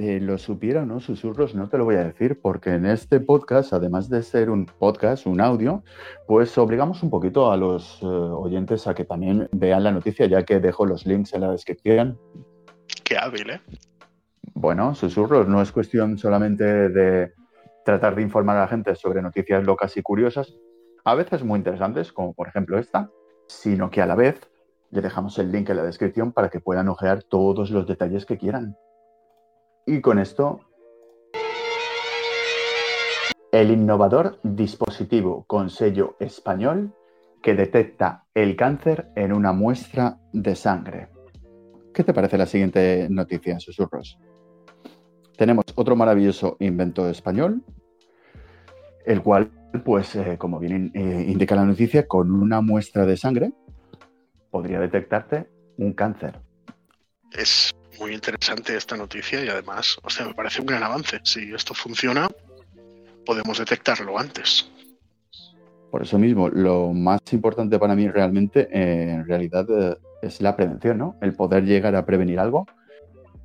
Eh, 0.00 0.20
lo 0.20 0.38
supiera 0.38 0.82
o 0.82 0.86
no, 0.86 1.00
susurros, 1.00 1.56
no 1.56 1.68
te 1.68 1.76
lo 1.76 1.84
voy 1.84 1.96
a 1.96 2.04
decir, 2.04 2.40
porque 2.40 2.70
en 2.70 2.86
este 2.86 3.18
podcast, 3.18 3.72
además 3.72 4.08
de 4.08 4.22
ser 4.22 4.48
un 4.48 4.64
podcast, 4.64 5.26
un 5.26 5.40
audio, 5.40 5.82
pues 6.28 6.56
obligamos 6.56 7.02
un 7.02 7.10
poquito 7.10 7.50
a 7.50 7.56
los 7.56 8.00
eh, 8.00 8.06
oyentes 8.06 8.86
a 8.86 8.94
que 8.94 9.04
también 9.04 9.48
vean 9.50 9.82
la 9.82 9.90
noticia, 9.90 10.26
ya 10.26 10.44
que 10.44 10.60
dejo 10.60 10.86
los 10.86 11.04
links 11.04 11.34
en 11.34 11.40
la 11.40 11.50
descripción. 11.50 12.16
Qué 13.02 13.18
hábil, 13.18 13.50
¿eh? 13.50 13.60
Bueno, 14.54 14.94
susurros, 14.94 15.48
no 15.48 15.60
es 15.60 15.72
cuestión 15.72 16.16
solamente 16.16 16.62
de 16.90 17.32
tratar 17.84 18.14
de 18.14 18.22
informar 18.22 18.56
a 18.56 18.60
la 18.60 18.68
gente 18.68 18.94
sobre 18.94 19.20
noticias 19.20 19.64
locas 19.64 19.96
y 19.96 20.02
curiosas, 20.02 20.54
a 21.04 21.16
veces 21.16 21.42
muy 21.42 21.58
interesantes, 21.58 22.12
como 22.12 22.34
por 22.34 22.46
ejemplo 22.46 22.78
esta, 22.78 23.10
sino 23.48 23.90
que 23.90 24.00
a 24.00 24.06
la 24.06 24.14
vez 24.14 24.48
le 24.92 25.00
dejamos 25.00 25.36
el 25.40 25.50
link 25.50 25.70
en 25.70 25.76
la 25.78 25.82
descripción 25.82 26.30
para 26.30 26.50
que 26.50 26.60
puedan 26.60 26.88
ojear 26.88 27.24
todos 27.24 27.72
los 27.72 27.88
detalles 27.88 28.26
que 28.26 28.38
quieran. 28.38 28.76
Y 29.90 30.02
con 30.02 30.18
esto, 30.18 30.60
el 33.50 33.70
innovador 33.70 34.38
dispositivo 34.42 35.46
con 35.46 35.70
sello 35.70 36.14
español 36.20 36.92
que 37.42 37.54
detecta 37.54 38.26
el 38.34 38.54
cáncer 38.54 39.08
en 39.16 39.32
una 39.32 39.54
muestra 39.54 40.18
de 40.34 40.54
sangre. 40.56 41.08
¿Qué 41.94 42.04
te 42.04 42.12
parece 42.12 42.36
la 42.36 42.44
siguiente 42.44 43.06
noticia, 43.08 43.58
susurros? 43.58 44.18
Tenemos 45.38 45.64
otro 45.74 45.96
maravilloso 45.96 46.58
invento 46.60 47.08
español, 47.08 47.64
el 49.06 49.22
cual, 49.22 49.50
pues, 49.86 50.14
eh, 50.16 50.36
como 50.36 50.58
bien 50.58 50.90
eh, 50.92 51.24
indica 51.26 51.56
la 51.56 51.64
noticia, 51.64 52.06
con 52.06 52.30
una 52.30 52.60
muestra 52.60 53.06
de 53.06 53.16
sangre 53.16 53.54
podría 54.50 54.80
detectarte 54.80 55.48
un 55.78 55.94
cáncer. 55.94 56.38
Es 57.32 57.72
muy 57.98 58.14
interesante 58.14 58.76
esta 58.76 58.96
noticia 58.96 59.44
y 59.44 59.48
además, 59.48 59.98
o 60.02 60.10
sea, 60.10 60.26
me 60.26 60.34
parece 60.34 60.60
un 60.60 60.66
gran 60.66 60.82
avance. 60.82 61.20
Si 61.24 61.52
esto 61.52 61.74
funciona, 61.74 62.28
podemos 63.24 63.58
detectarlo 63.58 64.18
antes. 64.18 64.70
Por 65.90 66.02
eso 66.02 66.18
mismo, 66.18 66.48
lo 66.48 66.92
más 66.92 67.20
importante 67.32 67.78
para 67.78 67.94
mí 67.94 68.08
realmente, 68.08 68.68
eh, 68.72 69.10
en 69.10 69.26
realidad, 69.26 69.66
eh, 69.70 69.96
es 70.22 70.40
la 70.40 70.54
prevención, 70.54 70.98
¿no? 70.98 71.16
El 71.22 71.34
poder 71.34 71.64
llegar 71.64 71.94
a 71.96 72.04
prevenir 72.04 72.38
algo. 72.38 72.66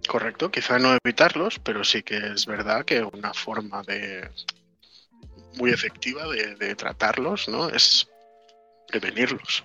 Correcto, 0.07 0.51
quizá 0.51 0.79
no 0.79 0.97
evitarlos, 1.03 1.59
pero 1.59 1.83
sí 1.83 2.03
que 2.03 2.17
es 2.17 2.45
verdad 2.45 2.83
que 2.83 3.01
una 3.03 3.33
forma 3.33 3.81
de 3.83 4.29
muy 5.57 5.71
efectiva 5.71 6.27
de, 6.27 6.55
de 6.55 6.75
tratarlos, 6.75 7.47
¿no? 7.47 7.69
Es 7.69 8.09
prevenirlos. 8.87 9.63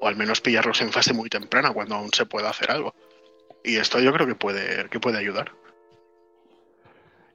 O 0.00 0.08
al 0.08 0.16
menos 0.16 0.42
pillarlos 0.42 0.82
en 0.82 0.92
fase 0.92 1.14
muy 1.14 1.30
temprana, 1.30 1.72
cuando 1.72 1.94
aún 1.94 2.10
se 2.12 2.26
pueda 2.26 2.50
hacer 2.50 2.70
algo. 2.70 2.94
Y 3.66 3.78
esto 3.78 3.98
yo 3.98 4.12
creo 4.12 4.28
que 4.28 4.36
puede, 4.36 4.88
que 4.88 5.00
puede 5.00 5.18
ayudar. 5.18 5.50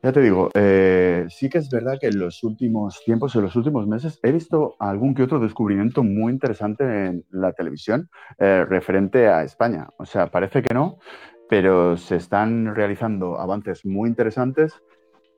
Ya 0.01 0.13
te 0.13 0.21
digo, 0.21 0.49
eh, 0.55 1.27
sí 1.29 1.49
que 1.49 1.59
es 1.59 1.69
verdad 1.69 1.99
que 1.99 2.07
en 2.07 2.17
los 2.17 2.43
últimos 2.43 3.03
tiempos, 3.05 3.35
en 3.35 3.43
los 3.43 3.55
últimos 3.55 3.85
meses, 3.85 4.17
he 4.23 4.31
visto 4.31 4.75
algún 4.79 5.13
que 5.13 5.23
otro 5.23 5.39
descubrimiento 5.39 6.03
muy 6.03 6.31
interesante 6.31 6.83
en 6.85 7.25
la 7.29 7.51
televisión 7.51 8.09
eh, 8.39 8.65
referente 8.67 9.27
a 9.27 9.43
España. 9.43 9.89
O 9.97 10.05
sea, 10.05 10.31
parece 10.31 10.63
que 10.63 10.73
no, 10.73 10.97
pero 11.49 11.97
se 11.97 12.15
están 12.15 12.73
realizando 12.73 13.37
avances 13.37 13.85
muy 13.85 14.09
interesantes. 14.09 14.73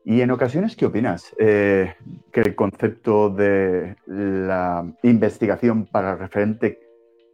Y 0.06 0.22
en 0.22 0.32
ocasiones, 0.32 0.78
¿qué 0.78 0.86
opinas? 0.86 1.36
Eh, 1.40 1.96
que 2.32 2.42
el 2.42 2.56
concepto 2.56 3.30
de 3.32 3.98
la 4.06 4.86
investigación 5.02 5.88
para 5.88 6.16
referente 6.16 6.80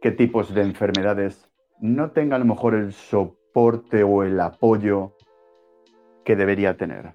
qué 0.00 0.10
tipos 0.10 0.52
de 0.54 0.62
enfermedades 0.62 1.46
no 1.80 2.10
tenga 2.10 2.36
a 2.36 2.38
lo 2.38 2.44
mejor 2.46 2.74
el 2.74 2.92
soporte 2.92 3.39
o 3.54 4.22
el 4.22 4.40
apoyo 4.40 5.16
que 6.24 6.36
debería 6.36 6.76
tener? 6.76 7.14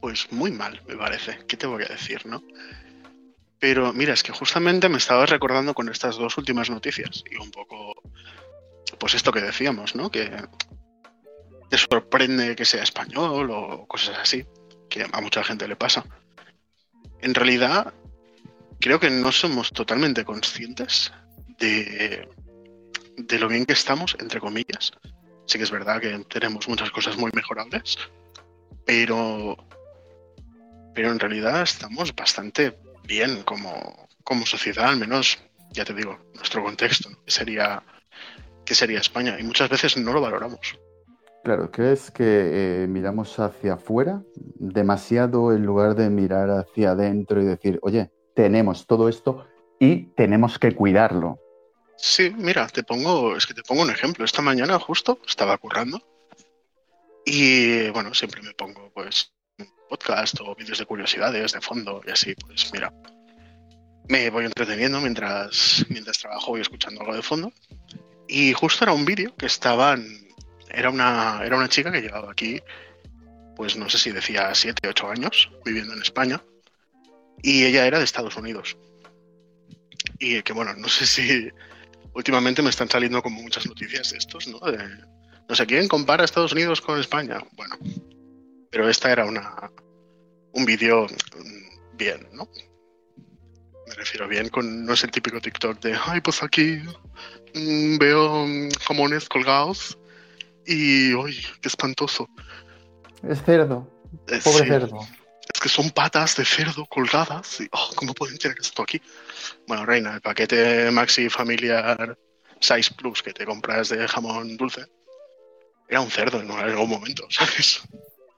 Pues 0.00 0.30
muy 0.32 0.50
mal, 0.50 0.80
me 0.86 0.96
parece. 0.96 1.38
¿Qué 1.46 1.56
te 1.56 1.66
voy 1.66 1.82
a 1.84 1.88
decir, 1.88 2.24
no? 2.26 2.42
Pero 3.58 3.92
mira, 3.92 4.14
es 4.14 4.22
que 4.22 4.32
justamente 4.32 4.88
me 4.88 4.98
estaba 4.98 5.26
recordando 5.26 5.74
con 5.74 5.88
estas 5.88 6.16
dos 6.16 6.36
últimas 6.38 6.70
noticias 6.70 7.24
y 7.30 7.36
un 7.36 7.50
poco, 7.50 7.94
pues 8.98 9.14
esto 9.14 9.32
que 9.32 9.40
decíamos, 9.40 9.96
¿no? 9.96 10.10
Que 10.10 10.30
te 11.68 11.78
sorprende 11.78 12.54
que 12.54 12.64
sea 12.64 12.84
español 12.84 13.50
o 13.50 13.86
cosas 13.88 14.18
así, 14.18 14.46
que 14.88 15.04
a 15.10 15.20
mucha 15.20 15.42
gente 15.42 15.66
le 15.66 15.74
pasa. 15.74 16.04
En 17.20 17.34
realidad, 17.34 17.92
creo 18.80 19.00
que 19.00 19.10
no 19.10 19.32
somos 19.32 19.72
totalmente 19.72 20.24
conscientes 20.24 21.12
de, 21.58 22.28
de 23.18 23.38
lo 23.38 23.48
bien 23.48 23.66
que 23.66 23.72
estamos, 23.72 24.16
entre 24.20 24.40
comillas. 24.40 24.92
Sí 25.46 25.58
que 25.58 25.64
es 25.64 25.70
verdad 25.70 26.00
que 26.00 26.24
tenemos 26.28 26.68
muchas 26.68 26.90
cosas 26.90 27.16
muy 27.16 27.30
mejorables, 27.34 27.98
pero, 28.84 29.56
pero 30.94 31.10
en 31.10 31.18
realidad 31.18 31.62
estamos 31.62 32.14
bastante 32.14 32.78
bien 33.04 33.42
como, 33.42 34.08
como 34.24 34.46
sociedad, 34.46 34.86
al 34.86 34.98
menos, 34.98 35.38
ya 35.72 35.84
te 35.84 35.94
digo, 35.94 36.18
nuestro 36.34 36.62
contexto, 36.62 37.10
que 37.24 37.30
sería 37.30 37.82
que 38.68 38.74
sería 38.74 38.98
España, 38.98 39.40
y 39.40 39.42
muchas 39.44 39.70
veces 39.70 39.96
no 39.96 40.12
lo 40.12 40.20
valoramos. 40.20 40.78
Claro, 41.42 41.70
¿crees 41.70 42.10
que 42.10 42.82
eh, 42.82 42.86
miramos 42.86 43.38
hacia 43.38 43.74
afuera 43.74 44.22
demasiado 44.34 45.54
en 45.54 45.64
lugar 45.64 45.94
de 45.94 46.10
mirar 46.10 46.50
hacia 46.50 46.90
adentro 46.90 47.40
y 47.40 47.46
decir, 47.46 47.78
oye, 47.80 48.10
tenemos 48.34 48.86
todo 48.86 49.08
esto 49.08 49.46
y 49.80 50.08
tenemos 50.14 50.58
que 50.58 50.74
cuidarlo? 50.74 51.38
Sí, 52.00 52.30
mira, 52.30 52.68
te 52.68 52.84
pongo, 52.84 53.36
es 53.36 53.44
que 53.44 53.54
te 53.54 53.64
pongo 53.64 53.82
un 53.82 53.90
ejemplo. 53.90 54.24
Esta 54.24 54.40
mañana 54.40 54.78
justo 54.78 55.20
estaba 55.26 55.58
currando 55.58 56.00
y 57.26 57.90
bueno, 57.90 58.14
siempre 58.14 58.40
me 58.40 58.54
pongo 58.54 58.90
pues 58.94 59.34
podcast 59.88 60.40
o 60.40 60.54
vídeos 60.54 60.78
de 60.78 60.86
curiosidades 60.86 61.52
de 61.52 61.60
fondo 61.60 62.00
y 62.06 62.10
así, 62.10 62.34
pues 62.36 62.72
mira, 62.72 62.92
me 64.08 64.30
voy 64.30 64.44
entreteniendo 64.44 65.00
mientras, 65.00 65.84
mientras 65.88 66.18
trabajo 66.18 66.56
y 66.56 66.60
escuchando 66.60 67.00
algo 67.00 67.16
de 67.16 67.22
fondo. 67.22 67.52
Y 68.28 68.52
justo 68.52 68.84
era 68.84 68.92
un 68.92 69.04
vídeo 69.04 69.34
que 69.36 69.46
estaban, 69.46 70.06
era 70.70 70.90
una, 70.90 71.40
era 71.44 71.56
una 71.56 71.68
chica 71.68 71.90
que 71.90 72.00
llevaba 72.00 72.30
aquí, 72.30 72.60
pues 73.56 73.76
no 73.76 73.90
sé 73.90 73.98
si 73.98 74.12
decía 74.12 74.54
7, 74.54 74.86
8 74.88 75.10
años 75.10 75.50
viviendo 75.64 75.94
en 75.94 76.02
España 76.02 76.40
y 77.42 77.64
ella 77.64 77.86
era 77.86 77.98
de 77.98 78.04
Estados 78.04 78.36
Unidos. 78.36 78.76
Y 80.20 80.42
que 80.42 80.52
bueno, 80.52 80.74
no 80.74 80.88
sé 80.88 81.06
si 81.06 81.50
últimamente 82.18 82.62
me 82.62 82.70
están 82.70 82.88
saliendo 82.88 83.22
como 83.22 83.40
muchas 83.40 83.64
noticias 83.66 84.10
de 84.10 84.18
estos, 84.18 84.48
¿no? 84.48 84.58
De, 84.58 84.76
no 85.48 85.54
sé 85.54 85.66
quién 85.66 85.86
compara 85.86 86.24
Estados 86.24 86.52
Unidos 86.52 86.80
con 86.80 86.98
España. 86.98 87.38
Bueno, 87.52 87.76
pero 88.70 88.88
esta 88.88 89.12
era 89.12 89.24
una 89.24 89.70
un 90.52 90.64
vídeo 90.64 91.06
mm, 91.06 91.96
bien, 91.96 92.28
¿no? 92.32 92.48
Me 93.86 93.94
refiero 93.94 94.26
bien 94.26 94.48
con 94.48 94.84
no 94.84 94.94
es 94.94 95.04
el 95.04 95.12
típico 95.12 95.40
TikTok 95.40 95.80
de 95.80 95.96
ay 96.06 96.20
pues 96.20 96.42
aquí 96.42 96.80
mmm, 97.54 97.98
veo 97.98 98.46
mm, 98.46 98.70
jamones 98.80 99.28
colgados 99.28 99.96
y 100.66 101.14
uy 101.14 101.38
qué 101.60 101.68
espantoso. 101.68 102.28
Es 103.22 103.42
cerdo. 103.44 103.88
Eh, 104.26 104.40
Pobre 104.42 104.64
sí. 104.64 104.68
cerdo. 104.68 104.98
Que 105.68 105.74
son 105.74 105.90
patas 105.90 106.34
de 106.34 106.46
cerdo 106.46 106.86
colgadas. 106.86 107.60
Y, 107.60 107.68
oh, 107.72 107.90
¿Cómo 107.94 108.14
pueden 108.14 108.38
tener 108.38 108.56
esto 108.58 108.82
aquí? 108.82 109.02
Bueno, 109.66 109.84
Reina, 109.84 110.14
el 110.14 110.22
paquete 110.22 110.90
Maxi 110.90 111.28
Familiar 111.28 112.16
Size 112.58 112.94
Plus 112.96 113.22
que 113.22 113.34
te 113.34 113.44
compras 113.44 113.90
de 113.90 114.08
jamón 114.08 114.56
dulce 114.56 114.86
era 115.86 116.00
un 116.00 116.10
cerdo 116.10 116.40
en 116.40 116.50
algún 116.50 116.88
momento, 116.88 117.26
¿sabes? 117.28 117.82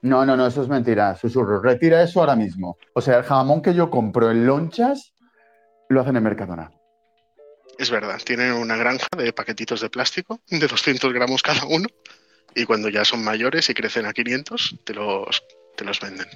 No, 0.01 0.25
no, 0.25 0.35
no, 0.35 0.45
eso 0.45 0.61
es 0.61 0.67
mentira, 0.67 1.15
susurro. 1.15 1.61
Retira 1.61 2.03
eso 2.03 2.19
ahora 2.19 2.35
mismo. 2.35 2.77
O 2.95 2.99
sea, 2.99 3.19
el 3.19 3.23
jamón 3.23 3.61
que 3.61 3.73
yo 3.73 3.89
compro 3.89 4.29
en 4.29 4.45
lonchas 4.45 5.13
lo 5.87 6.01
hacen 6.01 6.17
en 6.17 6.23
Mercadona. 6.23 6.69
Es 7.79 7.89
verdad, 7.89 8.19
tienen 8.25 8.51
una 8.51 8.75
granja 8.75 9.07
de 9.15 9.31
paquetitos 9.31 9.79
de 9.79 9.89
plástico 9.89 10.41
de 10.49 10.67
200 10.67 11.13
gramos 11.13 11.41
cada 11.41 11.63
uno 11.65 11.87
y 12.55 12.65
cuando 12.65 12.89
ya 12.89 13.05
son 13.05 13.23
mayores 13.23 13.69
y 13.69 13.73
crecen 13.73 14.05
a 14.05 14.11
500 14.11 14.79
te 14.83 14.93
los, 14.93 15.41
te 15.75 15.85
los 15.85 15.99
venden. 15.99 16.27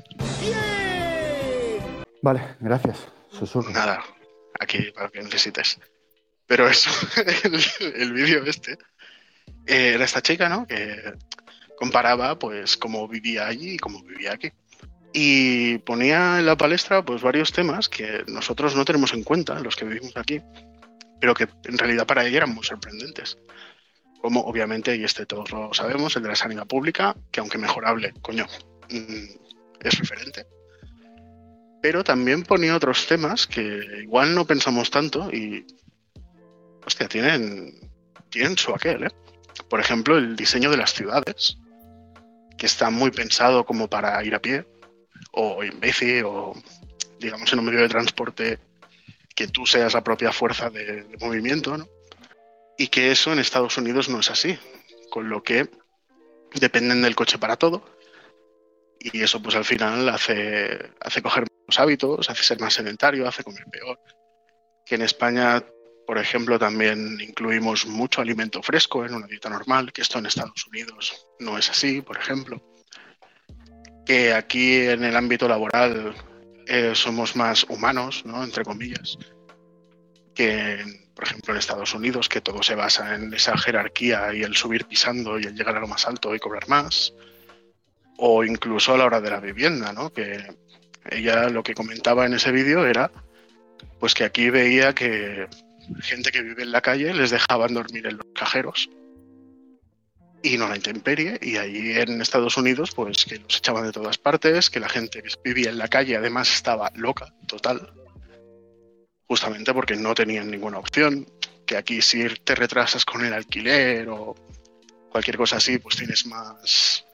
Vale, 2.21 2.56
gracias. 2.60 3.08
Susurro. 3.30 3.69
Nada, 3.71 4.04
aquí 4.60 4.91
para 4.91 5.10
que 5.10 5.21
necesites. 5.21 5.80
Pero 6.48 6.67
eso, 6.67 6.89
el, 7.43 7.93
el 7.95 8.13
vídeo 8.13 8.43
este, 8.45 8.78
eh, 9.65 9.93
era 9.95 10.06
esta 10.06 10.21
chica, 10.21 10.50
¿no? 10.50 10.67
Que 10.67 11.13
comparaba, 11.78 12.38
pues, 12.38 12.78
cómo 12.78 13.08
vivía 13.08 13.48
allí 13.48 13.74
y 13.74 13.78
cómo 13.78 14.02
vivía 14.04 14.34
aquí. 14.34 14.52
Y 15.13 15.78
ponía 15.80 16.39
en 16.39 16.45
la 16.45 16.58
palestra, 16.58 17.04
pues, 17.04 17.21
varios 17.21 17.52
temas 17.52 17.89
que 17.89 18.24
nosotros 18.28 18.76
no 18.76 18.86
tenemos 18.86 19.13
en 19.13 19.24
cuenta, 19.24 19.60
los 19.60 19.76
que 19.76 19.86
vivimos 19.86 20.15
aquí, 20.17 20.41
pero 21.19 21.34
que 21.34 21.48
en 21.65 21.78
realidad 21.78 22.06
para 22.06 22.26
ella 22.26 22.38
eran 22.38 22.54
muy 22.54 22.63
sorprendentes. 22.63 23.38
Como, 24.21 24.41
obviamente, 24.41 24.95
y 24.95 25.04
este 25.04 25.26
todos 25.26 25.52
lo 25.52 25.74
sabemos, 25.74 26.15
el 26.15 26.24
de 26.24 26.30
la 26.30 26.36
sanidad 26.36 26.67
pública, 26.67 27.15
que 27.32 27.39
aunque 27.39 27.58
mejorable, 27.58 28.13
coño, 28.21 28.45
es 28.89 30.00
referente 30.00 30.45
pero 31.86 32.04
también 32.04 32.41
ponía 32.41 32.76
otros 32.76 33.06
temas 33.06 33.45
que 33.45 33.62
igual 34.02 34.34
no 34.34 34.48
pensamos 34.48 34.89
tanto 34.89 35.30
y, 35.32 35.67
hostia, 36.84 37.08
tienen, 37.08 37.76
tienen 38.32 38.58
su 38.58 38.74
aquel, 38.74 39.04
¿eh? 39.04 39.12
Por 39.69 39.80
ejemplo, 39.80 40.17
el 40.17 40.36
diseño 40.36 40.71
de 40.71 40.78
las 40.78 40.95
ciudades, 40.95 41.60
que 42.58 42.65
está 42.65 42.89
muy 42.89 43.12
pensado 43.12 43.67
como 43.67 43.88
para 43.88 44.24
ir 44.24 44.34
a 44.34 44.41
pie, 44.41 44.65
o 45.32 45.63
en 45.63 45.80
bici, 45.80 46.24
o 46.26 46.54
digamos 47.19 47.54
en 47.54 47.60
un 47.60 47.65
medio 47.65 47.82
de 47.82 47.89
transporte 47.89 48.58
que 49.36 49.48
tú 49.48 49.67
seas 49.67 49.93
la 49.93 50.04
propia 50.04 50.32
fuerza 50.32 50.71
de, 50.71 51.04
de 51.04 51.17
movimiento, 51.19 51.78
¿no? 51.78 51.88
Y 52.80 52.88
que 52.88 53.12
eso 53.12 53.32
en 53.32 53.38
Estados 53.38 53.78
Unidos 53.78 54.10
no 54.10 54.21
es 54.21 54.32
así, 54.32 54.58
con 55.12 55.30
lo 55.30 55.43
que 55.43 55.69
dependen 56.56 57.04
del 57.04 57.15
coche 57.15 57.38
para 57.38 57.58
todo 57.58 57.86
y 59.13 59.22
eso 59.22 59.41
pues 59.41 59.56
al 59.56 59.65
final 59.65 60.10
hace, 60.10 60.80
hace 61.00 61.22
coger 61.22 61.44
malos 61.44 61.80
hábitos, 61.80 62.30
hace 62.30 62.44
ser 62.44 62.60
más 62.60 62.74
sedentario, 62.74 63.28
hace 63.28 63.44
comer 63.44 63.65
peor. 63.72 64.00
Que 64.84 64.96
en 64.96 65.04
España, 65.04 65.63
por 66.08 66.18
ejemplo, 66.18 66.58
también 66.58 67.20
incluimos 67.22 67.86
mucho 67.86 68.22
alimento 68.22 68.63
fresco 68.63 69.06
en 69.06 69.13
una 69.13 69.28
dieta 69.28 69.50
normal, 69.50 69.94
que 69.94 70.02
esto 70.02 70.18
en 70.18 70.26
Estados 70.26 70.65
Unidos 70.68 71.28
no 71.39 71.58
es 71.58 71.70
así, 71.70 72.02
por 72.02 72.18
ejemplo. 72.18 72.63
Que 74.06 74.34
aquí 74.34 74.76
en 74.76 75.04
el 75.04 75.15
ámbito 75.15 75.48
laboral 75.48 76.15
eh, 76.65 76.94
somos 76.96 77.36
más 77.36 77.63
humanos, 77.65 78.24
¿no? 78.26 78.44
entre 78.44 78.63
comillas, 78.63 79.18
que 80.34 80.84
por 81.13 81.26
ejemplo 81.26 81.54
en 81.54 81.60
Estados 81.60 81.94
Unidos, 81.94 82.28
que 82.28 82.41
todo 82.41 82.62
se 82.62 82.76
basa 82.76 83.15
en 83.15 83.34
esa 83.34 83.58
jerarquía 83.58 84.34
y 84.34 84.41
el 84.41 84.56
subir 84.56 84.86
pisando 84.86 85.39
y 85.39 85.44
el 85.44 85.56
llegar 85.56 85.78
a 85.78 85.80
lo 85.80 85.88
más 85.88 86.06
alto 86.08 86.36
y 86.36 86.39
cobrar 86.39 86.68
más 86.68 87.13
o 88.17 88.43
incluso 88.43 88.93
a 88.93 88.97
la 88.97 89.06
hora 89.06 89.21
de 89.21 89.30
la 89.30 89.39
vivienda, 89.39 89.93
¿no? 89.93 90.12
Que 90.12 90.39
ella 91.10 91.49
lo 91.49 91.63
que 91.63 91.73
comentaba 91.75 92.25
en 92.25 92.34
ese 92.34 92.51
vídeo 92.51 92.86
era 92.86 93.12
pues 93.99 94.13
que 94.13 94.23
aquí 94.23 94.49
veía 94.49 94.93
que 94.93 95.47
gente 96.01 96.32
que 96.32 96.41
vive 96.41 96.63
en 96.63 96.71
la 96.71 96.82
calle 96.82 97.13
les 97.13 97.32
dejaban 97.32 97.73
dormir 97.73 98.08
en 98.08 98.17
los 98.17 98.25
cajeros 98.34 98.89
y 100.41 100.58
no 100.58 100.67
la 100.67 100.75
intemperie 100.75 101.39
y 101.41 101.58
ahí 101.58 101.91
en 101.91 102.21
Estados 102.21 102.58
Unidos 102.58 102.91
pues 102.95 103.25
que 103.25 103.39
los 103.39 103.58
echaban 103.58 103.86
de 103.86 103.91
todas 103.91 104.17
partes, 104.17 104.69
que 104.69 104.80
la 104.80 104.89
gente 104.89 105.21
que 105.21 105.30
vivía 105.43 105.69
en 105.69 105.78
la 105.78 105.88
calle 105.88 106.15
además 106.15 106.54
estaba 106.54 106.91
loca, 106.95 107.34
total, 107.47 107.93
justamente 109.28 109.73
porque 109.73 109.95
no 109.95 110.13
tenían 110.13 110.51
ninguna 110.51 110.78
opción, 110.78 111.25
que 111.65 111.78
aquí 111.78 112.01
si 112.01 112.28
te 112.43 112.54
retrasas 112.54 113.06
con 113.06 113.25
el 113.25 113.34
alquiler 113.34 114.08
o 114.10 114.36
cualquier 115.10 115.38
cosa 115.38 115.58
así 115.58 115.80
pues 115.80 115.95
tienes 115.95 116.25
más 116.28 117.06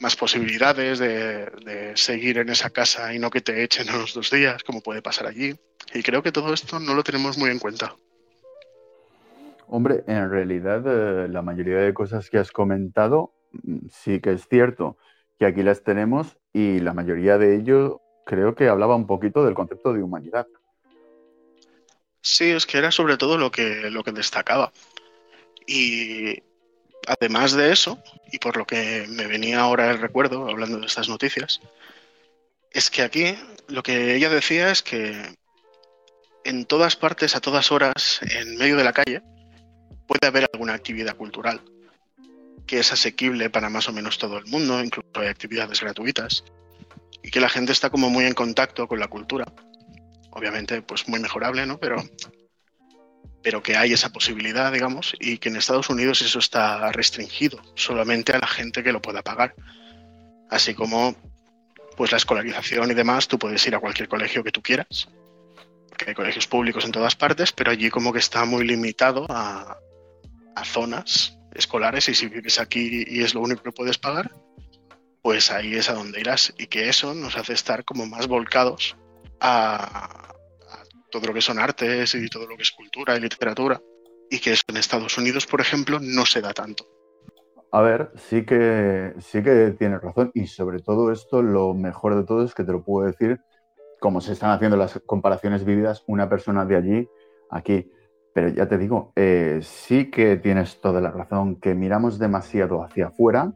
más 0.00 0.16
posibilidades 0.16 0.98
de, 0.98 1.46
de, 1.64 1.96
seguir 1.96 2.38
en 2.38 2.48
esa 2.48 2.70
casa 2.70 3.14
y 3.14 3.18
no 3.18 3.30
que 3.30 3.40
te 3.40 3.62
echen 3.62 3.88
a 3.90 3.96
los 3.96 4.14
dos 4.14 4.30
días, 4.30 4.64
como 4.64 4.80
puede 4.80 5.02
pasar 5.02 5.26
allí. 5.26 5.54
Y 5.94 6.02
creo 6.02 6.22
que 6.22 6.32
todo 6.32 6.52
esto 6.52 6.80
no 6.80 6.94
lo 6.94 7.02
tenemos 7.02 7.38
muy 7.38 7.50
en 7.50 7.58
cuenta. 7.58 7.94
Hombre, 9.68 10.02
en 10.08 10.30
realidad 10.30 10.82
eh, 10.86 11.28
la 11.28 11.42
mayoría 11.42 11.76
de 11.76 11.94
cosas 11.94 12.28
que 12.28 12.38
has 12.38 12.50
comentado 12.50 13.32
mm, 13.52 13.86
sí 13.88 14.20
que 14.20 14.32
es 14.32 14.48
cierto 14.48 14.96
que 15.38 15.46
aquí 15.46 15.62
las 15.62 15.82
tenemos 15.82 16.38
y 16.52 16.80
la 16.80 16.92
mayoría 16.92 17.38
de 17.38 17.56
ello 17.56 18.00
creo 18.26 18.54
que 18.54 18.68
hablaba 18.68 18.96
un 18.96 19.06
poquito 19.06 19.44
del 19.44 19.54
concepto 19.54 19.92
de 19.92 20.02
humanidad. 20.02 20.46
Sí, 22.20 22.50
es 22.50 22.66
que 22.66 22.78
era 22.78 22.90
sobre 22.90 23.16
todo 23.16 23.38
lo 23.38 23.50
que, 23.50 23.90
lo 23.90 24.02
que 24.02 24.12
destacaba. 24.12 24.72
Y 25.66 26.42
además 27.06 27.52
de 27.52 27.72
eso, 27.72 28.02
y 28.32 28.38
por 28.38 28.56
lo 28.56 28.66
que 28.66 29.06
me 29.08 29.26
venía 29.26 29.60
ahora 29.60 29.90
el 29.90 29.98
recuerdo 29.98 30.48
hablando 30.48 30.78
de 30.78 30.86
estas 30.86 31.08
noticias, 31.08 31.60
es 32.70 32.90
que 32.90 33.02
aquí 33.02 33.36
lo 33.68 33.82
que 33.82 34.14
ella 34.14 34.28
decía 34.28 34.70
es 34.70 34.82
que 34.82 35.36
en 36.44 36.64
todas 36.64 36.96
partes, 36.96 37.36
a 37.36 37.40
todas 37.40 37.70
horas, 37.72 38.20
en 38.22 38.56
medio 38.56 38.76
de 38.76 38.84
la 38.84 38.92
calle, 38.92 39.22
puede 40.06 40.26
haber 40.26 40.48
alguna 40.52 40.74
actividad 40.74 41.16
cultural 41.16 41.60
que 42.70 42.78
es 42.78 42.92
asequible 42.92 43.50
para 43.50 43.68
más 43.68 43.88
o 43.88 43.92
menos 43.92 44.16
todo 44.16 44.38
el 44.38 44.46
mundo, 44.46 44.80
incluso 44.80 45.08
hay 45.14 45.26
actividades 45.26 45.80
gratuitas, 45.80 46.44
y 47.20 47.28
que 47.28 47.40
la 47.40 47.48
gente 47.48 47.72
está 47.72 47.90
como 47.90 48.10
muy 48.10 48.26
en 48.26 48.32
contacto 48.32 48.86
con 48.86 49.00
la 49.00 49.08
cultura. 49.08 49.44
Obviamente, 50.30 50.80
pues 50.80 51.08
muy 51.08 51.18
mejorable, 51.18 51.66
¿no? 51.66 51.78
Pero, 51.80 51.96
pero 53.42 53.62
que 53.62 53.76
hay 53.76 53.92
esa 53.92 54.10
posibilidad, 54.10 54.72
digamos, 54.72 55.14
y 55.18 55.38
que 55.38 55.48
en 55.48 55.56
Estados 55.56 55.88
Unidos 55.88 56.20
eso 56.22 56.38
está 56.38 56.92
restringido 56.92 57.60
solamente 57.74 58.32
a 58.32 58.38
la 58.38 58.46
gente 58.46 58.82
que 58.82 58.92
lo 58.92 59.00
pueda 59.00 59.22
pagar. 59.22 59.54
Así 60.50 60.74
como 60.74 61.14
pues 61.96 62.12
la 62.12 62.18
escolarización 62.18 62.90
y 62.90 62.94
demás, 62.94 63.28
tú 63.28 63.38
puedes 63.38 63.66
ir 63.66 63.74
a 63.74 63.80
cualquier 63.80 64.08
colegio 64.08 64.42
que 64.42 64.52
tú 64.52 64.62
quieras, 64.62 65.08
porque 65.88 66.06
hay 66.08 66.14
colegios 66.14 66.46
públicos 66.46 66.84
en 66.84 66.92
todas 66.92 67.14
partes, 67.14 67.52
pero 67.52 67.70
allí 67.70 67.90
como 67.90 68.12
que 68.12 68.18
está 68.18 68.44
muy 68.44 68.66
limitado 68.66 69.26
a, 69.28 69.76
a 70.54 70.64
zonas 70.64 71.36
escolares 71.54 72.08
y 72.08 72.14
si 72.14 72.28
vives 72.28 72.58
aquí 72.58 73.04
y 73.06 73.22
es 73.22 73.34
lo 73.34 73.40
único 73.40 73.62
que 73.62 73.72
puedes 73.72 73.98
pagar, 73.98 74.30
pues 75.22 75.50
ahí 75.50 75.74
es 75.74 75.90
a 75.90 75.94
donde 75.94 76.20
irás 76.20 76.54
y 76.58 76.66
que 76.66 76.88
eso 76.88 77.14
nos 77.14 77.36
hace 77.36 77.52
estar 77.52 77.84
como 77.84 78.06
más 78.06 78.26
volcados 78.26 78.96
a 79.40 80.29
todo 81.10 81.26
lo 81.26 81.34
que 81.34 81.40
son 81.40 81.58
artes 81.58 82.14
y 82.14 82.28
todo 82.28 82.46
lo 82.46 82.56
que 82.56 82.62
es 82.62 82.72
cultura 82.72 83.16
y 83.16 83.20
literatura 83.20 83.80
y 84.30 84.38
que 84.38 84.52
eso 84.52 84.62
en 84.68 84.76
Estados 84.76 85.18
Unidos, 85.18 85.46
por 85.46 85.60
ejemplo, 85.60 85.98
no 86.00 86.24
se 86.24 86.40
da 86.40 86.52
tanto. 86.52 86.86
A 87.72 87.82
ver, 87.82 88.12
sí 88.16 88.44
que, 88.44 89.14
sí 89.18 89.42
que 89.42 89.74
tienes 89.78 90.00
razón 90.00 90.30
y 90.34 90.46
sobre 90.46 90.80
todo 90.80 91.12
esto 91.12 91.42
lo 91.42 91.74
mejor 91.74 92.16
de 92.16 92.24
todo 92.24 92.44
es 92.44 92.54
que 92.54 92.64
te 92.64 92.72
lo 92.72 92.82
puedo 92.82 93.06
decir, 93.06 93.40
como 94.00 94.20
se 94.20 94.32
están 94.32 94.50
haciendo 94.50 94.76
las 94.76 95.00
comparaciones 95.06 95.64
vividas, 95.64 96.02
una 96.06 96.28
persona 96.28 96.64
de 96.64 96.76
allí, 96.76 97.08
aquí. 97.50 97.90
Pero 98.32 98.48
ya 98.48 98.68
te 98.68 98.78
digo, 98.78 99.12
eh, 99.16 99.60
sí 99.62 100.10
que 100.10 100.36
tienes 100.36 100.80
toda 100.80 101.00
la 101.00 101.10
razón, 101.10 101.56
que 101.56 101.74
miramos 101.74 102.18
demasiado 102.18 102.82
hacia 102.82 103.08
afuera 103.08 103.52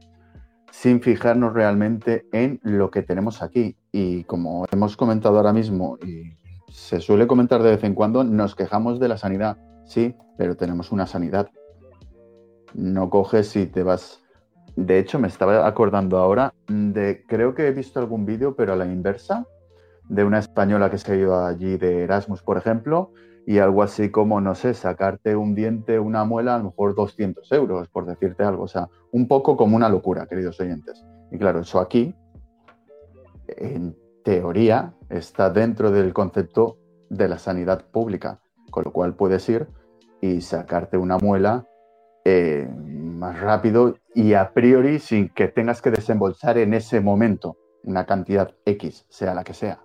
sin 0.71 1.01
fijarnos 1.01 1.55
realmente 1.55 2.27
en 2.33 2.61
lo 2.63 2.91
que 2.91 3.03
tenemos 3.03 3.43
aquí. 3.43 3.77
Y 3.93 4.25
como 4.25 4.67
hemos 4.73 4.97
comentado 4.97 5.37
ahora 5.37 5.53
mismo, 5.53 5.99
y 6.05 6.37
se 6.75 7.01
suele 7.01 7.29
comentar 7.29 7.63
de 7.63 7.71
vez 7.71 7.85
en 7.85 7.95
cuando, 7.95 8.25
nos 8.25 8.57
quejamos 8.57 8.99
de 8.99 9.07
la 9.07 9.17
sanidad, 9.17 9.59
sí, 9.85 10.17
pero 10.37 10.57
tenemos 10.57 10.91
una 10.91 11.07
sanidad 11.07 11.49
no 12.75 13.09
coges 13.09 13.55
y 13.55 13.67
te 13.67 13.83
vas. 13.83 14.21
De 14.75 14.99
hecho, 14.99 15.21
me 15.21 15.29
estaba 15.29 15.67
acordando 15.67 16.19
ahora 16.19 16.53
de, 16.67 17.25
creo 17.29 17.55
que 17.55 17.69
he 17.69 17.73
visto 17.73 18.01
algún 18.01 18.27
vídeo, 18.27 18.57
pero 18.57 18.73
a 18.73 18.77
la 18.77 18.87
inversa, 18.87 19.47
de 20.09 20.25
una 20.25 20.41
española 20.41 20.91
que 20.91 20.99
se 20.99 21.13
ha 21.13 21.17
ido 21.17 21.47
allí 21.47 21.77
de 21.77 22.03
Erasmus, 22.03 22.43
por 22.43 22.59
ejemplo, 22.59 23.13
y 23.47 23.59
algo 23.59 23.83
así 23.83 24.11
como, 24.11 24.41
no 24.41 24.55
sé, 24.57 24.75
sacarte 24.75 25.37
un 25.37 25.55
diente, 25.55 26.01
una 26.01 26.25
muela, 26.25 26.57
a 26.57 26.59
lo 26.59 26.65
mejor 26.65 26.97
200 26.97 27.51
euros, 27.53 27.89
por 27.89 28.05
decirte 28.05 28.43
algo. 28.43 28.65
O 28.65 28.69
sea, 28.69 28.89
un 29.13 29.29
poco 29.29 29.57
como 29.57 29.77
una 29.77 29.89
locura, 29.89 30.27
queridos 30.27 30.59
oyentes. 30.59 31.05
Y 31.31 31.39
claro, 31.39 31.61
eso 31.61 31.79
aquí, 31.79 32.13
en 33.47 33.97
teoría, 34.25 34.93
está 35.19 35.51
dentro 35.51 35.91
del 35.91 36.13
concepto 36.13 36.79
de 37.09 37.29
la 37.29 37.39
sanidad 37.39 37.87
pública, 37.91 38.41
con 38.71 38.85
lo 38.85 38.93
cual 38.93 39.15
puedes 39.15 39.49
ir 39.49 39.69
y 40.21 40.41
sacarte 40.41 40.97
una 40.97 41.19
muela 41.19 41.69
eh, 42.25 42.69
más 42.69 43.41
rápido 43.41 43.97
y 44.15 44.35
a 44.35 44.53
priori 44.53 44.99
sin 44.99 45.29
que 45.29 45.49
tengas 45.49 45.83
que 45.83 45.91
desembolsar 45.91 46.59
en 46.59 46.75
ese 46.75 47.01
momento 47.01 47.57
una 47.85 48.07
cantidad 48.07 48.55
X, 48.65 49.05
sea 49.09 49.35
la 49.35 49.45
que 49.45 49.55
sea. 49.55 49.81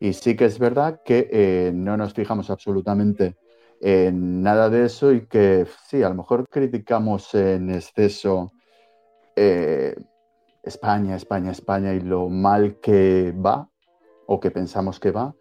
Y 0.00 0.12
sí 0.12 0.36
que 0.36 0.46
es 0.46 0.58
verdad 0.58 1.00
que 1.04 1.28
eh, 1.30 1.72
no 1.74 1.96
nos 1.96 2.14
fijamos 2.14 2.50
absolutamente 2.50 3.36
en 3.80 4.42
nada 4.42 4.70
de 4.70 4.86
eso 4.86 5.12
y 5.12 5.26
que 5.26 5.66
sí, 5.86 6.02
a 6.02 6.08
lo 6.08 6.14
mejor 6.16 6.48
criticamos 6.48 7.34
en 7.34 7.70
exceso 7.70 8.52
eh, 9.36 9.94
España, 10.68 11.16
España, 11.16 11.50
España 11.50 11.94
y 11.94 12.00
lo 12.00 12.28
mal 12.28 12.78
que 12.80 13.32
va 13.32 13.68
o 14.26 14.38
que 14.38 14.50
pensamos 14.50 15.00
que 15.00 15.10
va, 15.10 15.34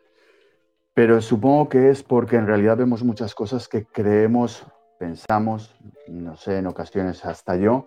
pero 0.93 1.21
supongo 1.21 1.69
que 1.69 1.89
es 1.91 2.01
porque 2.01 2.37
en 2.37 2.47
realidad 2.47 2.77
vemos 2.77 3.03
muchas 3.03 3.35
cosas 3.35 3.67
que 3.67 3.85
creemos 3.85 4.65
pensamos, 4.97 5.75
no 6.07 6.35
sé, 6.35 6.57
en 6.57 6.67
ocasiones 6.67 7.25
hasta 7.25 7.55
yo, 7.55 7.85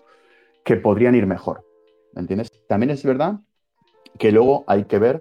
que 0.64 0.76
podrían 0.76 1.14
ir 1.14 1.26
mejor. 1.26 1.64
¿Me 2.12 2.20
entiendes? 2.20 2.50
También 2.68 2.90
es 2.90 3.04
verdad 3.04 3.40
que 4.18 4.32
luego 4.32 4.64
hay 4.66 4.84
que 4.84 4.98
ver 4.98 5.20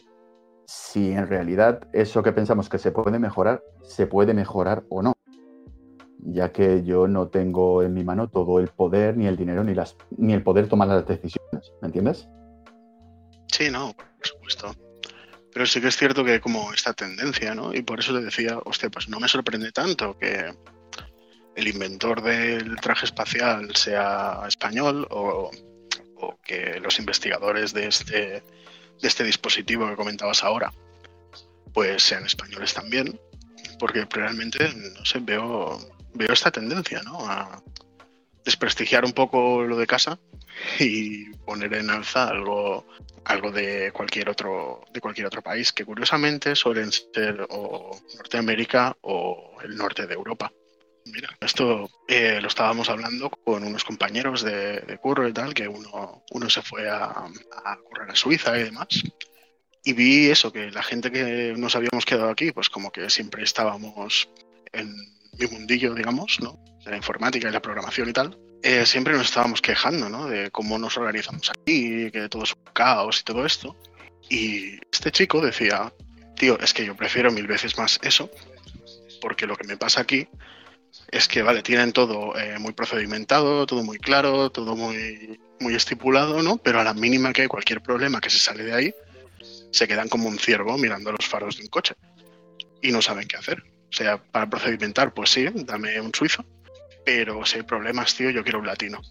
si 0.65 1.12
en 1.12 1.27
realidad 1.27 1.82
eso 1.93 2.21
que 2.21 2.32
pensamos 2.32 2.69
que 2.69 2.77
se 2.77 2.91
puede 2.91 3.19
mejorar, 3.19 3.63
se 3.82 4.08
puede 4.08 4.34
mejorar 4.34 4.84
o 4.89 5.01
no. 5.01 5.13
Ya 6.19 6.51
que 6.51 6.84
yo 6.84 7.08
no 7.08 7.27
tengo 7.27 7.84
en 7.84 7.93
mi 7.93 8.03
mano 8.03 8.29
todo 8.29 8.60
el 8.60 8.67
poder, 8.67 9.17
ni 9.17 9.27
el 9.27 9.38
dinero, 9.38 9.63
ni, 9.63 9.73
las, 9.73 9.95
ni 10.17 10.34
el 10.34 10.43
poder 10.43 10.67
tomar 10.67 10.88
las 10.88 11.08
decisiones. 11.08 11.71
¿Me 11.82 11.88
entiendes? 11.88 12.27
Sí, 13.47 13.69
no, 13.71 13.93
por 13.93 14.27
supuesto. 14.27 14.75
Pero 15.53 15.65
sí 15.65 15.82
que 15.82 15.88
es 15.88 15.97
cierto 15.97 16.23
que 16.23 16.39
como 16.39 16.73
esta 16.73 16.93
tendencia, 16.93 17.55
¿no? 17.55 17.73
Y 17.73 17.82
por 17.82 17.99
eso 17.99 18.13
te 18.13 18.21
decía, 18.21 18.60
hostia, 18.65 18.89
pues 18.89 19.10
no 19.10 19.19
me 19.19 19.27
sorprende 19.27 19.71
tanto 19.71 20.17
que, 20.17 20.51
el 21.60 21.67
inventor 21.67 22.21
del 22.21 22.77
traje 22.77 23.05
espacial 23.05 23.75
sea 23.75 24.43
español 24.47 25.08
o, 25.10 25.51
que 26.43 26.79
los 26.82 26.99
investigadores 26.99 27.73
de 27.73 27.88
este, 27.88 28.15
de 28.17 28.43
este 29.01 29.23
dispositivo 29.23 29.88
que 29.88 29.95
comentabas 29.95 30.43
ahora 30.43 30.71
pues 31.73 32.03
sean 32.03 32.25
españoles 32.25 32.73
también, 32.73 33.19
porque 33.77 34.05
realmente, 34.10 34.73
no 34.97 35.05
sé, 35.05 35.19
veo, 35.19 35.77
veo 36.19 36.34
esta 36.34 36.51
tendencia, 36.51 37.01
¿no? 37.01 37.17
A 37.27 37.63
desprestigiar 38.43 39.05
un 39.05 39.13
poco 39.13 39.63
lo 39.63 39.77
de 39.77 39.88
casa 39.88 40.19
y 40.79 41.29
poner 41.45 41.73
en 41.73 41.89
alza 41.89 42.27
algo, 42.27 42.86
algo 43.23 43.51
de 43.51 43.91
cualquier 43.93 44.29
otro, 44.29 44.82
de 44.93 44.99
cualquier 44.99 45.27
otro 45.27 45.41
país, 45.41 45.71
que 45.71 45.86
curiosamente 45.86 46.55
suelen 46.55 46.91
ser 46.91 47.47
o 47.49 47.97
Norteamérica 48.17 48.97
o 49.01 49.58
el 49.63 49.77
norte 49.77 50.05
de 50.08 50.13
Europa. 50.13 50.51
Mira, 51.05 51.29
esto 51.39 51.89
eh, 52.08 52.39
lo 52.41 52.49
estábamos 52.49 52.89
hablando 52.89 53.29
con 53.29 53.63
unos 53.63 53.84
compañeros 53.84 54.43
de, 54.43 54.99
curro 55.01 55.27
y 55.27 55.34
tal, 55.34 55.53
que 55.53 55.67
uno, 55.67 56.23
uno 56.32 56.49
se 56.49 56.62
fue 56.62 56.89
a, 56.89 57.05
a 57.05 57.77
a 58.10 58.15
Suiza 58.15 58.60
y 58.60 58.63
demás. 58.65 59.03
Y 59.86 59.93
vi 59.93 60.29
eso, 60.29 60.51
que 60.51 60.69
la 60.69 60.84
gente 60.84 61.10
que 61.12 61.53
nos 61.58 61.75
habíamos 61.75 62.05
quedado 62.05 62.29
aquí, 62.29 62.51
pues 62.51 62.69
como 62.69 62.91
que 62.91 63.10
siempre 63.10 63.43
estábamos 63.43 64.29
en 64.73 64.93
mi 65.39 65.47
mundillo, 65.47 65.93
digamos, 65.93 66.39
¿no? 66.41 66.60
De 66.84 66.91
la 66.91 66.97
informática 66.97 67.49
y 67.49 67.52
la 67.52 67.62
programación 67.62 68.10
y 68.10 68.13
tal. 68.13 68.38
Eh, 68.62 68.86
siempre 68.86 69.13
nos 69.13 69.28
estábamos 69.28 69.62
quejando, 69.62 70.10
¿no? 70.10 70.28
De 70.28 70.52
cómo 70.52 70.78
nos 70.78 70.97
organizamos 70.97 71.49
aquí, 71.49 72.12
que 72.12 72.28
todo 72.30 72.43
es 72.43 72.54
un 72.54 72.73
caos 72.73 73.21
y 73.21 73.23
todo 73.23 73.45
esto. 73.45 73.75
Y 74.30 74.75
este 74.91 75.12
chico 75.12 75.41
decía, 75.41 75.93
tío, 76.36 76.60
es 76.60 76.73
que 76.73 76.86
yo 76.86 76.95
prefiero 76.95 77.32
mil 77.32 77.47
veces 77.47 77.78
más 77.78 77.99
eso, 78.04 78.30
porque 79.21 79.47
lo 79.47 79.56
que 79.56 79.67
me 79.67 79.78
pasa 79.78 80.02
aquí 80.02 80.28
es 81.12 81.28
que, 81.28 81.41
vale, 81.41 81.62
tienen 81.62 81.93
todo 81.93 82.38
eh, 82.38 82.60
muy 82.60 82.73
procedimentado, 82.73 83.65
todo 83.65 83.84
muy 83.84 83.97
claro, 83.97 84.49
todo 84.49 84.75
muy, 84.75 85.39
muy 85.60 85.75
estipulado, 85.75 86.43
¿no? 86.43 86.58
Pero 86.58 86.80
a 86.80 86.84
la 86.84 86.93
mínima 86.93 87.34
que 87.34 87.47
cualquier 87.47 87.82
problema 87.82 88.19
que 88.19 88.30
se 88.30 88.39
sale 88.39 88.63
de 88.63 88.73
ahí, 88.73 88.93
se 89.71 89.88
quedan 89.88 90.10
como 90.10 90.28
un 90.28 90.38
ciervo 90.38 90.78
mirando 90.78 91.12
los 91.12 91.25
faros 91.25 91.58
de 91.58 91.63
un 91.63 91.69
coche 91.69 91.95
y 92.82 92.91
no 92.91 93.02
saben 93.02 93.28
qué 93.28 93.38
hacer. 93.38 93.63
O 93.89 93.93
sea, 93.93 94.17
para 94.17 94.49
procedimentar, 94.49 95.13
pues 95.13 95.32
sí, 95.32 95.47
dame 95.65 95.99
un 95.99 96.13
suizo, 96.13 96.45
pero 97.06 97.45
si 97.45 97.58
hay 97.58 97.63
problemas, 97.63 98.15
tío, 98.15 98.30
yo 98.30 98.43
quiero 98.43 98.60
un 98.60 98.67
latino. 98.67 99.02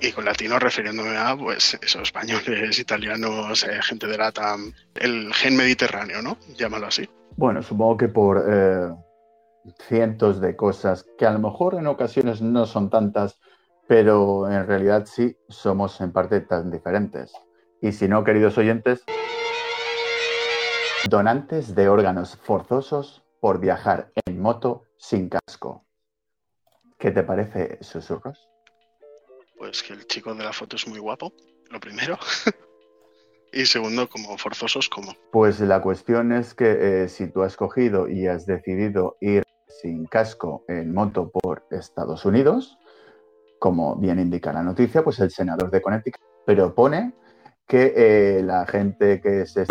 Y 0.00 0.12
con 0.12 0.24
latino 0.24 0.58
refiriéndome 0.58 1.16
a, 1.16 1.36
pues, 1.36 1.78
esos 1.82 2.02
españoles, 2.02 2.78
italianos, 2.78 3.64
eh, 3.64 3.80
gente 3.82 4.06
de 4.06 4.18
lata, 4.18 4.56
el 4.94 5.32
gen 5.34 5.56
mediterráneo, 5.56 6.22
¿no? 6.22 6.38
Llámalo 6.56 6.86
así. 6.86 7.08
Bueno, 7.36 7.62
supongo 7.62 7.96
que 7.96 8.08
por... 8.08 8.44
Eh 8.48 8.88
cientos 9.88 10.40
de 10.40 10.56
cosas 10.56 11.06
que 11.18 11.26
a 11.26 11.30
lo 11.30 11.38
mejor 11.38 11.74
en 11.74 11.86
ocasiones 11.86 12.42
no 12.42 12.66
son 12.66 12.90
tantas, 12.90 13.38
pero 13.86 14.50
en 14.50 14.66
realidad 14.66 15.06
sí 15.06 15.36
somos 15.48 16.00
en 16.00 16.12
parte 16.12 16.40
tan 16.40 16.70
diferentes. 16.70 17.32
Y 17.80 17.92
si 17.92 18.08
no, 18.08 18.24
queridos 18.24 18.58
oyentes, 18.58 19.04
donantes 21.08 21.74
de 21.74 21.88
órganos 21.88 22.36
forzosos 22.36 23.21
por 23.42 23.58
viajar 23.58 24.12
en 24.24 24.40
moto 24.40 24.84
sin 24.96 25.28
casco. 25.28 25.84
¿Qué 26.96 27.10
te 27.10 27.24
parece, 27.24 27.76
susurros? 27.80 28.48
Pues 29.58 29.82
que 29.82 29.94
el 29.94 30.06
chico 30.06 30.32
de 30.32 30.44
la 30.44 30.52
foto 30.52 30.76
es 30.76 30.86
muy 30.86 31.00
guapo, 31.00 31.32
lo 31.68 31.80
primero. 31.80 32.16
y 33.52 33.66
segundo, 33.66 34.08
como 34.08 34.38
forzosos 34.38 34.88
como. 34.88 35.16
Pues 35.32 35.58
la 35.58 35.82
cuestión 35.82 36.30
es 36.30 36.54
que 36.54 37.02
eh, 37.02 37.08
si 37.08 37.26
tú 37.32 37.42
has 37.42 37.56
cogido 37.56 38.08
y 38.08 38.28
has 38.28 38.46
decidido 38.46 39.16
ir 39.20 39.42
sin 39.66 40.06
casco 40.06 40.64
en 40.68 40.94
moto 40.94 41.28
por 41.28 41.66
Estados 41.72 42.24
Unidos, 42.24 42.78
como 43.58 43.96
bien 43.96 44.20
indica 44.20 44.52
la 44.52 44.62
noticia, 44.62 45.02
pues 45.02 45.18
el 45.18 45.32
senador 45.32 45.68
de 45.72 45.82
Connecticut 45.82 46.22
propone 46.46 47.12
que 47.66 47.92
eh, 47.96 48.42
la 48.44 48.66
gente 48.66 49.20
que 49.20 49.46
se 49.46 49.66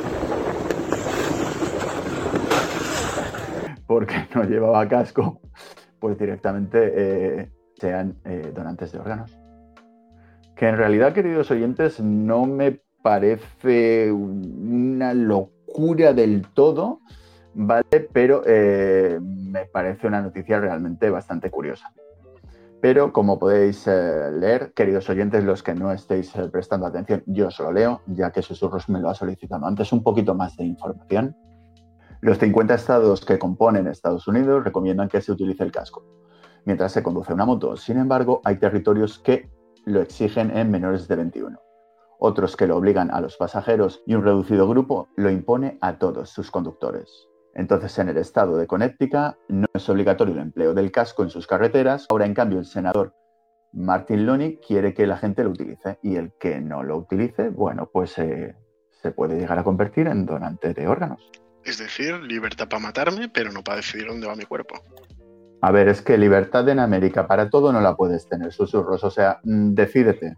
porque 3.92 4.16
no 4.36 4.44
llevaba 4.44 4.88
casco, 4.88 5.42
pues 6.00 6.18
directamente 6.18 6.94
eh, 6.96 7.52
sean 7.80 8.16
eh, 8.26 8.52
donantes 8.54 8.92
de 8.92 9.00
órganos. 9.00 9.38
Que 10.56 10.70
en 10.70 10.78
realidad, 10.78 11.14
queridos 11.14 11.52
oyentes, 11.52 12.00
no 12.00 12.46
me 12.46 12.82
parece 13.02 14.12
una 14.12 15.14
locura 15.14 16.14
del 16.14 16.48
todo, 16.54 17.00
¿vale? 17.54 18.10
Pero 18.14 18.44
me 18.46 19.66
parece 19.66 20.08
una 20.08 20.22
noticia 20.22 20.60
realmente 20.60 21.10
bastante 21.10 21.50
curiosa. 21.50 21.92
Pero 22.82 23.14
como 23.14 23.38
podéis 23.38 23.86
eh, 23.86 24.32
leer, 24.32 24.74
queridos 24.74 25.08
oyentes, 25.08 25.44
los 25.44 25.62
que 25.62 25.76
no 25.76 25.92
estéis 25.92 26.36
eh, 26.36 26.50
prestando 26.50 26.88
atención, 26.88 27.24
yo 27.28 27.48
os 27.48 27.60
lo 27.60 27.72
leo, 27.72 28.02
ya 28.08 28.32
que 28.32 28.42
Susurros 28.42 28.90
me 28.90 29.00
lo 29.00 29.10
ha 29.10 29.14
solicitado 29.14 29.68
antes, 29.68 29.94
un 29.94 30.02
poquito 30.02 30.34
más 30.34 30.58
de 30.58 30.66
información. 30.66 31.36
Los 32.22 32.38
50 32.38 32.76
estados 32.76 33.26
que 33.26 33.40
componen 33.40 33.88
Estados 33.88 34.28
Unidos 34.28 34.64
recomiendan 34.64 35.10
que 35.10 35.22
se 35.22 35.32
utilice 35.32 35.64
el 35.64 35.72
casco 35.72 36.04
mientras 36.66 36.92
se 36.92 37.02
conduce 37.02 37.34
una 37.34 37.46
moto. 37.46 37.76
Sin 37.78 37.98
embargo, 37.98 38.42
hay 38.44 38.58
territorios 38.58 39.20
que 39.20 39.50
lo 39.86 40.02
exigen 40.02 40.56
en 40.56 40.70
menores 40.70 41.08
de 41.08 41.16
21. 41.16 41.60
Otros 42.20 42.56
que 42.56 42.68
lo 42.68 42.78
obligan 42.78 43.10
a 43.12 43.20
los 43.20 43.38
pasajeros 43.38 44.04
y 44.06 44.14
un 44.14 44.24
reducido 44.24 44.68
grupo 44.68 45.08
lo 45.16 45.32
impone 45.32 45.80
a 45.82 45.98
todos 45.98 46.30
sus 46.30 46.52
conductores. 46.52 47.28
Entonces, 47.56 47.98
en 47.98 48.10
el 48.10 48.18
estado 48.18 48.56
de 48.58 48.68
Connecticut 48.68 49.36
no 49.50 49.66
es 49.74 49.90
obligatorio 49.90 50.36
el 50.36 50.42
empleo 50.42 50.74
del 50.74 50.92
casco 50.92 51.24
en 51.24 51.32
sus 51.32 51.48
carreteras. 51.48 52.06
Ahora, 52.12 52.28
en 52.28 52.36
cambio, 52.36 52.60
el 52.60 52.66
senador 52.66 53.16
Martin 53.74 54.26
Loney 54.26 54.58
quiere 54.58 54.94
que 54.94 55.08
la 55.08 55.18
gente 55.18 55.44
lo 55.44 55.50
utilice 55.50 55.98
y 56.04 56.16
el 56.16 56.34
que 56.40 56.62
no 56.62 56.84
lo 56.84 56.98
utilice, 56.98 57.50
bueno, 57.50 57.90
pues 57.92 58.18
eh, 58.20 58.56
se 58.92 59.12
puede 59.12 59.40
llegar 59.40 59.58
a 59.58 59.64
convertir 59.64 60.08
en 60.08 60.26
donante 60.26 60.74
de 60.74 60.88
órganos. 60.88 61.32
Es 61.64 61.78
decir, 61.78 62.16
libertad 62.22 62.68
para 62.68 62.82
matarme, 62.82 63.30
pero 63.30 63.52
no 63.52 63.64
para 63.64 63.78
decidir 63.78 64.08
dónde 64.08 64.28
va 64.28 64.36
mi 64.36 64.46
cuerpo. 64.46 64.84
A 65.62 65.72
ver, 65.72 65.88
es 65.90 66.02
que 66.02 66.18
libertad 66.18 66.68
en 66.70 66.80
América 66.80 67.28
para 67.28 67.50
todo 67.50 67.72
no 67.72 67.82
la 67.82 67.96
puedes 67.96 68.28
tener, 68.28 68.52
susurros. 68.52 69.04
O 69.04 69.12
sea, 69.12 69.40
mm, 69.44 69.74
decídete. 69.74 70.36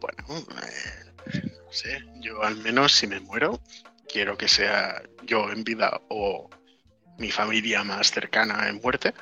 Bueno, 0.00 0.24
eh, 0.62 1.40
no 1.64 1.72
sé, 1.72 1.98
yo 2.20 2.42
al 2.42 2.56
menos 2.58 2.92
si 2.92 3.06
me 3.06 3.20
muero, 3.20 3.60
quiero 4.06 4.36
que 4.36 4.48
sea 4.48 5.02
yo 5.24 5.50
en 5.50 5.64
vida 5.64 6.00
o 6.08 6.50
mi 7.18 7.30
familia 7.30 7.82
más 7.82 8.10
cercana 8.10 8.68
en 8.68 8.80
muerte 8.82 9.14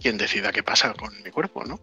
quien 0.00 0.16
decida 0.16 0.50
qué 0.50 0.62
pasa 0.62 0.94
con 0.94 1.10
mi 1.22 1.30
cuerpo, 1.30 1.64
¿no? 1.64 1.78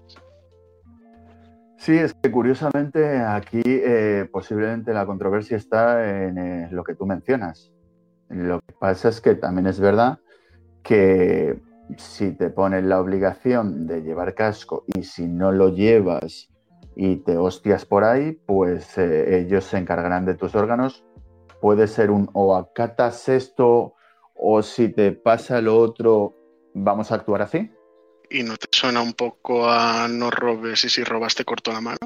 Sí, 1.78 1.96
es 1.96 2.14
que 2.16 2.32
curiosamente 2.32 3.20
aquí 3.20 3.62
eh, 3.64 4.28
posiblemente 4.32 4.94
la 4.94 5.06
controversia 5.06 5.58
está 5.58 6.26
en 6.26 6.38
eh, 6.38 6.68
lo 6.72 6.84
que 6.84 6.96
tú 6.96 7.06
mencionas. 7.06 7.72
Lo 8.30 8.60
que 8.62 8.74
pasa 8.74 9.10
es 9.10 9.22
que 9.22 9.36
también 9.36 9.68
es 9.68 9.80
verdad 9.80 10.20
que 10.84 11.60
si 11.98 12.32
te 12.32 12.50
ponen 12.50 12.90
la 12.90 13.00
obligación 13.00 13.88
de 13.88 14.02
llevar 14.02 14.34
casco 14.36 14.84
y 14.88 15.04
si 15.04 15.28
no 15.28 15.52
lo 15.52 15.70
llevas 15.70 16.50
y 16.96 17.18
te 17.18 17.38
hostias 17.38 17.86
por 17.86 18.04
ahí, 18.04 18.34
pues 18.46 18.98
eh, 18.98 19.40
ellos 19.40 19.66
se 19.66 19.78
encargarán 19.78 20.26
de 20.26 20.36
tus 20.36 20.56
órganos 20.56 21.06
puede 21.62 21.88
ser 21.88 22.12
un 22.12 22.30
o 22.34 22.56
acatas 22.56 23.30
esto 23.30 23.96
o 24.36 24.62
si 24.62 24.90
te 24.90 25.12
pasa 25.12 25.62
lo 25.62 25.78
otro, 25.78 26.36
vamos 26.74 27.12
a 27.12 27.16
actuar 27.16 27.42
así. 27.42 27.72
¿Y 28.30 28.44
no 28.44 28.58
te 28.58 28.68
suena 28.72 29.02
un 29.02 29.14
poco 29.14 29.70
a 29.70 30.08
no 30.08 30.30
robes 30.30 30.84
y 30.84 30.90
si 30.90 31.04
robas 31.04 31.34
te 31.34 31.46
corto 31.46 31.72
la 31.72 31.82
mano? 31.82 31.98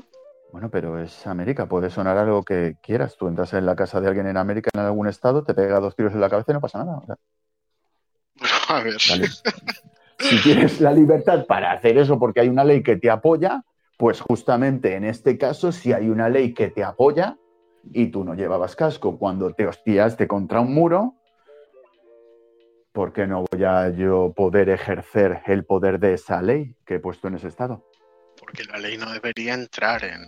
Bueno, 0.51 0.69
pero 0.69 0.99
es 0.99 1.25
América, 1.27 1.65
puede 1.67 1.89
sonar 1.89 2.17
algo 2.17 2.43
que 2.43 2.75
quieras. 2.81 3.15
Tú 3.17 3.27
entras 3.27 3.53
en 3.53 3.65
la 3.65 3.75
casa 3.75 4.01
de 4.01 4.07
alguien 4.07 4.27
en 4.27 4.37
América, 4.37 4.69
en 4.73 4.81
algún 4.81 5.07
estado, 5.07 5.43
te 5.43 5.53
pega 5.53 5.79
dos 5.79 5.95
tiros 5.95 6.13
en 6.13 6.21
la 6.21 6.29
cabeza 6.29 6.51
y 6.51 6.55
no 6.55 6.61
pasa 6.61 6.83
nada. 6.83 7.01
A 8.67 8.83
ver. 8.83 8.99
Si 10.19 10.41
tienes 10.43 10.81
la 10.81 10.91
libertad 10.91 11.45
para 11.45 11.71
hacer 11.71 11.97
eso 11.97 12.19
porque 12.19 12.41
hay 12.41 12.49
una 12.49 12.63
ley 12.63 12.83
que 12.83 12.97
te 12.97 13.09
apoya, 13.09 13.63
pues 13.97 14.21
justamente 14.21 14.95
en 14.95 15.03
este 15.03 15.37
caso, 15.37 15.71
si 15.71 15.93
hay 15.93 16.09
una 16.09 16.29
ley 16.29 16.53
que 16.53 16.69
te 16.69 16.83
apoya, 16.83 17.37
y 17.93 18.07
tú 18.07 18.23
no 18.23 18.35
llevabas 18.35 18.75
casco 18.75 19.17
cuando 19.17 19.53
te 19.53 19.67
hostiaste 19.67 20.27
contra 20.27 20.59
un 20.59 20.73
muro, 20.73 21.15
¿por 22.91 23.13
qué 23.13 23.25
no 23.25 23.45
voy 23.51 23.63
a 23.63 23.89
yo 23.89 24.33
poder 24.35 24.69
ejercer 24.69 25.41
el 25.47 25.65
poder 25.65 25.99
de 25.99 26.13
esa 26.13 26.41
ley 26.41 26.75
que 26.85 26.95
he 26.95 26.99
puesto 26.99 27.27
en 27.27 27.35
ese 27.35 27.47
estado? 27.47 27.85
Porque 28.41 28.65
la 28.65 28.77
ley 28.77 28.97
no 28.97 29.09
debería 29.13 29.53
entrar 29.53 30.03
en, 30.03 30.25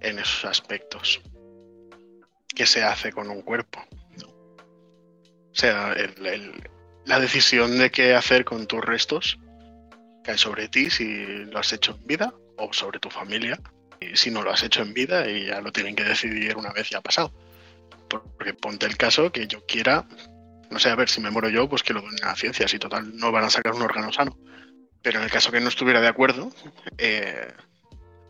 en 0.00 0.18
esos 0.18 0.44
aspectos. 0.44 1.22
¿Qué 2.54 2.66
se 2.66 2.82
hace 2.82 3.10
con 3.12 3.30
un 3.30 3.40
cuerpo? 3.40 3.82
O 4.22 5.58
sea, 5.58 5.94
la 7.06 7.20
decisión 7.20 7.78
de 7.78 7.90
qué 7.90 8.14
hacer 8.14 8.44
con 8.44 8.66
tus 8.66 8.84
restos 8.84 9.38
cae 10.22 10.36
sobre 10.36 10.68
ti 10.68 10.90
si 10.90 11.24
lo 11.46 11.58
has 11.58 11.72
hecho 11.72 11.96
en 11.96 12.06
vida 12.06 12.34
o 12.58 12.70
sobre 12.74 12.98
tu 12.98 13.08
familia 13.08 13.58
si 14.14 14.30
no 14.30 14.42
lo 14.42 14.50
has 14.50 14.62
hecho 14.62 14.82
en 14.82 14.94
vida 14.94 15.28
y 15.28 15.46
ya 15.46 15.60
lo 15.60 15.72
tienen 15.72 15.96
que 15.96 16.04
decidir 16.04 16.56
una 16.56 16.72
vez 16.72 16.90
ya 16.90 16.98
ha 16.98 17.02
pasado. 17.02 17.32
Porque 18.08 18.54
ponte 18.54 18.86
el 18.86 18.96
caso 18.96 19.32
que 19.32 19.46
yo 19.46 19.64
quiera, 19.66 20.06
no 20.70 20.78
sé, 20.78 20.90
a 20.90 20.96
ver 20.96 21.08
si 21.08 21.20
me 21.20 21.30
muero 21.30 21.48
yo, 21.48 21.68
pues 21.68 21.82
que 21.82 21.92
lo 21.92 22.02
den 22.02 22.22
a 22.22 22.28
la 22.28 22.36
ciencia, 22.36 22.68
si 22.68 22.78
total 22.78 23.16
no 23.16 23.32
van 23.32 23.44
a 23.44 23.50
sacar 23.50 23.74
un 23.74 23.82
órgano 23.82 24.12
sano. 24.12 24.38
Pero 25.06 25.20
en 25.20 25.24
el 25.24 25.30
caso 25.30 25.52
que 25.52 25.60
no 25.60 25.68
estuviera 25.68 26.00
de 26.00 26.08
acuerdo, 26.08 26.50
eh, 26.98 27.46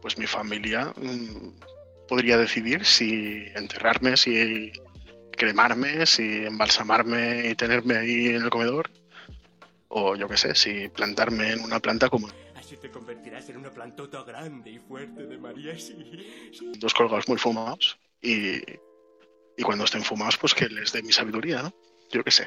pues 0.02 0.18
mi 0.18 0.26
familia 0.26 0.92
mm, 0.94 2.06
podría 2.06 2.36
decidir 2.36 2.84
si 2.84 3.46
enterrarme, 3.54 4.18
si 4.18 4.72
cremarme, 5.32 6.04
si 6.04 6.44
embalsamarme 6.44 7.48
y 7.48 7.54
tenerme 7.54 7.96
ahí 7.96 8.26
en 8.26 8.42
el 8.42 8.50
comedor, 8.50 8.90
o 9.88 10.16
yo 10.16 10.28
qué 10.28 10.36
sé, 10.36 10.54
si 10.54 10.90
plantarme 10.90 11.52
en 11.52 11.60
una 11.60 11.80
planta 11.80 12.10
como 12.10 12.28
Así 12.54 12.76
te 12.76 12.90
convertirás 12.90 13.48
en 13.48 13.56
una 13.56 13.70
plantota 13.70 14.22
grande 14.24 14.72
y 14.72 14.78
fuerte 14.78 15.26
de 15.26 15.38
María, 15.38 15.78
sí. 15.78 15.96
Dos 16.78 16.92
colgados 16.92 17.26
muy 17.26 17.38
fumados 17.38 17.98
y, 18.20 18.56
y 19.56 19.62
cuando 19.64 19.84
estén 19.84 20.04
fumados, 20.04 20.36
pues 20.36 20.52
que 20.52 20.68
les 20.68 20.92
dé 20.92 21.02
mi 21.02 21.14
sabiduría, 21.14 21.62
¿no? 21.62 21.72
Yo 22.10 22.22
qué 22.22 22.30
sé. 22.30 22.46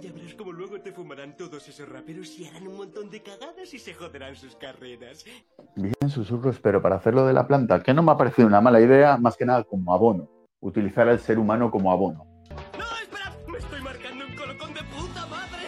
Ya 0.00 0.12
verás 0.12 0.34
cómo 0.34 0.52
luego 0.52 0.80
te 0.80 0.92
fumarán 0.92 1.36
todos 1.36 1.68
esos 1.68 1.88
raperos 1.88 2.38
y 2.38 2.46
harán 2.46 2.66
un 2.66 2.76
montón 2.76 3.10
de 3.10 3.22
cagadas 3.22 3.72
y 3.72 3.78
se 3.78 3.94
joderán 3.94 4.34
sus 4.34 4.56
carreras. 4.56 5.24
Bien, 5.76 6.10
susurros, 6.10 6.58
pero 6.60 6.82
para 6.82 6.96
hacerlo 6.96 7.26
de 7.26 7.32
la 7.32 7.46
planta, 7.46 7.82
que 7.82 7.94
no 7.94 8.02
me 8.02 8.12
ha 8.12 8.16
parecido 8.16 8.48
una 8.48 8.60
mala 8.60 8.80
idea, 8.80 9.16
más 9.16 9.36
que 9.36 9.44
nada 9.44 9.64
como 9.64 9.94
abono. 9.94 10.28
Utilizar 10.60 11.08
al 11.08 11.20
ser 11.20 11.38
humano 11.38 11.70
como 11.70 11.92
abono. 11.92 12.26
¡No, 12.78 12.84
espera! 13.02 13.32
¡Me 13.46 13.58
estoy 13.58 13.80
marcando 13.80 14.26
un 14.26 14.34
colocón 14.34 14.74
de 14.74 14.80
puta 14.84 15.26
madre! 15.26 15.64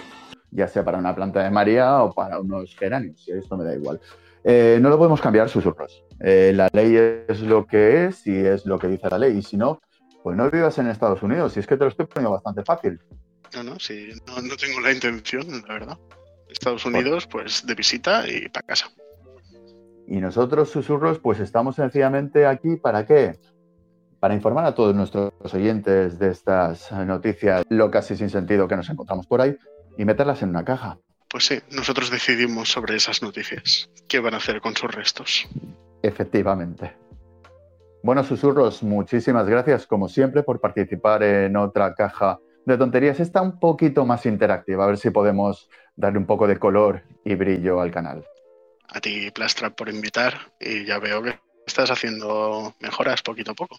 ya 0.50 0.68
sea 0.68 0.84
para 0.84 0.98
una 0.98 1.14
planta 1.14 1.42
de 1.42 1.50
María 1.50 2.02
o 2.02 2.12
para 2.12 2.38
unos 2.40 2.74
geranios, 2.76 3.26
y 3.26 3.32
esto 3.32 3.56
me 3.56 3.64
da 3.64 3.74
igual. 3.74 4.00
Eh, 4.44 4.78
no 4.80 4.88
lo 4.88 4.98
podemos 4.98 5.20
cambiar, 5.20 5.48
susurros. 5.48 6.04
Eh, 6.20 6.52
la 6.54 6.68
ley 6.72 6.96
es 7.28 7.40
lo 7.40 7.66
que 7.66 8.06
es 8.06 8.26
y 8.26 8.36
es 8.36 8.66
lo 8.66 8.78
que 8.78 8.88
dice 8.88 9.08
la 9.08 9.18
ley. 9.18 9.38
Y 9.38 9.42
si 9.42 9.56
no, 9.56 9.80
pues 10.22 10.36
no 10.36 10.50
vivas 10.50 10.78
en 10.78 10.88
Estados 10.88 11.22
Unidos. 11.22 11.56
Y 11.56 11.60
es 11.60 11.66
que 11.66 11.76
te 11.76 11.84
lo 11.84 11.90
estoy 11.90 12.06
poniendo 12.06 12.32
bastante 12.32 12.62
fácil. 12.64 13.00
No, 13.54 13.62
no, 13.62 13.78
sí, 13.78 14.08
no, 14.26 14.40
no 14.40 14.56
tengo 14.56 14.80
la 14.80 14.92
intención, 14.92 15.46
la 15.66 15.74
verdad. 15.74 15.98
Estados 16.48 16.84
Unidos, 16.84 17.26
pues 17.26 17.66
de 17.66 17.74
visita 17.74 18.28
y 18.28 18.48
para 18.48 18.66
casa. 18.66 18.90
Y 20.06 20.20
nosotros, 20.20 20.70
susurros, 20.70 21.18
pues 21.18 21.40
estamos 21.40 21.76
sencillamente 21.76 22.46
aquí 22.46 22.76
para 22.76 23.06
qué? 23.06 23.38
Para 24.20 24.34
informar 24.34 24.64
a 24.66 24.74
todos 24.74 24.94
nuestros 24.94 25.32
oyentes 25.52 26.18
de 26.18 26.30
estas 26.30 26.92
noticias 26.92 27.64
locas 27.68 28.10
y 28.10 28.16
sin 28.16 28.30
sentido 28.30 28.68
que 28.68 28.76
nos 28.76 28.88
encontramos 28.88 29.26
por 29.26 29.40
ahí 29.40 29.56
y 29.96 30.04
meterlas 30.04 30.42
en 30.42 30.50
una 30.50 30.64
caja. 30.64 30.98
Pues 31.28 31.46
sí, 31.46 31.60
nosotros 31.70 32.10
decidimos 32.10 32.68
sobre 32.68 32.96
esas 32.96 33.22
noticias. 33.22 33.88
¿Qué 34.06 34.20
van 34.20 34.34
a 34.34 34.36
hacer 34.36 34.60
con 34.60 34.76
sus 34.76 34.94
restos? 34.94 35.48
Efectivamente. 36.02 36.94
Bueno, 38.02 38.24
susurros, 38.24 38.82
muchísimas 38.82 39.48
gracias, 39.48 39.86
como 39.86 40.08
siempre, 40.08 40.42
por 40.42 40.60
participar 40.60 41.22
en 41.22 41.56
otra 41.56 41.94
caja 41.94 42.40
de 42.66 42.76
tonterías. 42.76 43.20
Está 43.20 43.42
un 43.42 43.60
poquito 43.60 44.04
más 44.04 44.26
interactiva, 44.26 44.82
a 44.82 44.88
ver 44.88 44.98
si 44.98 45.10
podemos 45.10 45.70
darle 45.94 46.18
un 46.18 46.26
poco 46.26 46.48
de 46.48 46.58
color 46.58 47.04
y 47.24 47.36
brillo 47.36 47.80
al 47.80 47.92
canal. 47.92 48.26
A 48.88 49.00
ti, 49.00 49.30
Plastra, 49.30 49.70
por 49.70 49.88
invitar 49.88 50.34
y 50.58 50.84
ya 50.84 50.98
veo 50.98 51.22
que 51.22 51.38
estás 51.64 51.92
haciendo 51.92 52.74
mejoras 52.80 53.22
poquito 53.22 53.52
a 53.52 53.54
poco. 53.54 53.76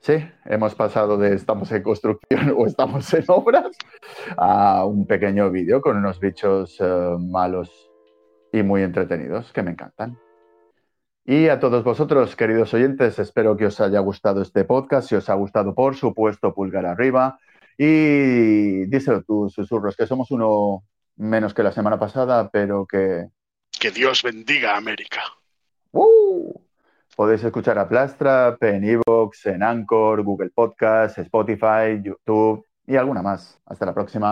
Sí, 0.00 0.22
hemos 0.44 0.74
pasado 0.74 1.16
de 1.16 1.34
estamos 1.34 1.72
en 1.72 1.82
construcción 1.82 2.54
o 2.56 2.66
estamos 2.66 3.12
en 3.14 3.24
obras 3.28 3.74
a 4.36 4.84
un 4.84 5.06
pequeño 5.06 5.50
vídeo 5.50 5.80
con 5.80 5.96
unos 5.96 6.20
bichos 6.20 6.76
eh, 6.80 7.16
malos 7.18 7.90
y 8.52 8.62
muy 8.62 8.82
entretenidos, 8.82 9.52
que 9.52 9.62
me 9.62 9.70
encantan. 9.70 10.18
Y 11.30 11.50
a 11.50 11.60
todos 11.60 11.84
vosotros, 11.84 12.34
queridos 12.36 12.72
oyentes, 12.72 13.18
espero 13.18 13.54
que 13.54 13.66
os 13.66 13.78
haya 13.82 14.00
gustado 14.00 14.40
este 14.40 14.64
podcast. 14.64 15.10
Si 15.10 15.14
os 15.14 15.28
ha 15.28 15.34
gustado, 15.34 15.74
por 15.74 15.94
supuesto, 15.94 16.54
pulgar 16.54 16.86
arriba. 16.86 17.38
Y 17.76 18.86
díselo 18.86 19.22
tú, 19.24 19.50
susurros, 19.50 19.94
que 19.94 20.06
somos 20.06 20.30
uno 20.30 20.84
menos 21.16 21.52
que 21.52 21.62
la 21.62 21.70
semana 21.70 21.98
pasada, 21.98 22.48
pero 22.48 22.86
que... 22.86 23.26
Que 23.78 23.90
Dios 23.90 24.22
bendiga 24.22 24.72
a 24.72 24.78
América. 24.78 25.20
¡Uh! 25.92 26.54
Podéis 27.14 27.44
escuchar 27.44 27.78
a 27.78 27.86
Plastra 27.86 28.56
en 28.62 28.84
Evox, 28.84 29.44
en 29.44 29.62
Anchor, 29.62 30.22
Google 30.22 30.48
Podcast, 30.48 31.18
Spotify, 31.18 32.00
YouTube 32.02 32.64
y 32.86 32.96
alguna 32.96 33.20
más. 33.20 33.60
Hasta 33.66 33.84
la 33.84 33.92
próxima. 33.92 34.30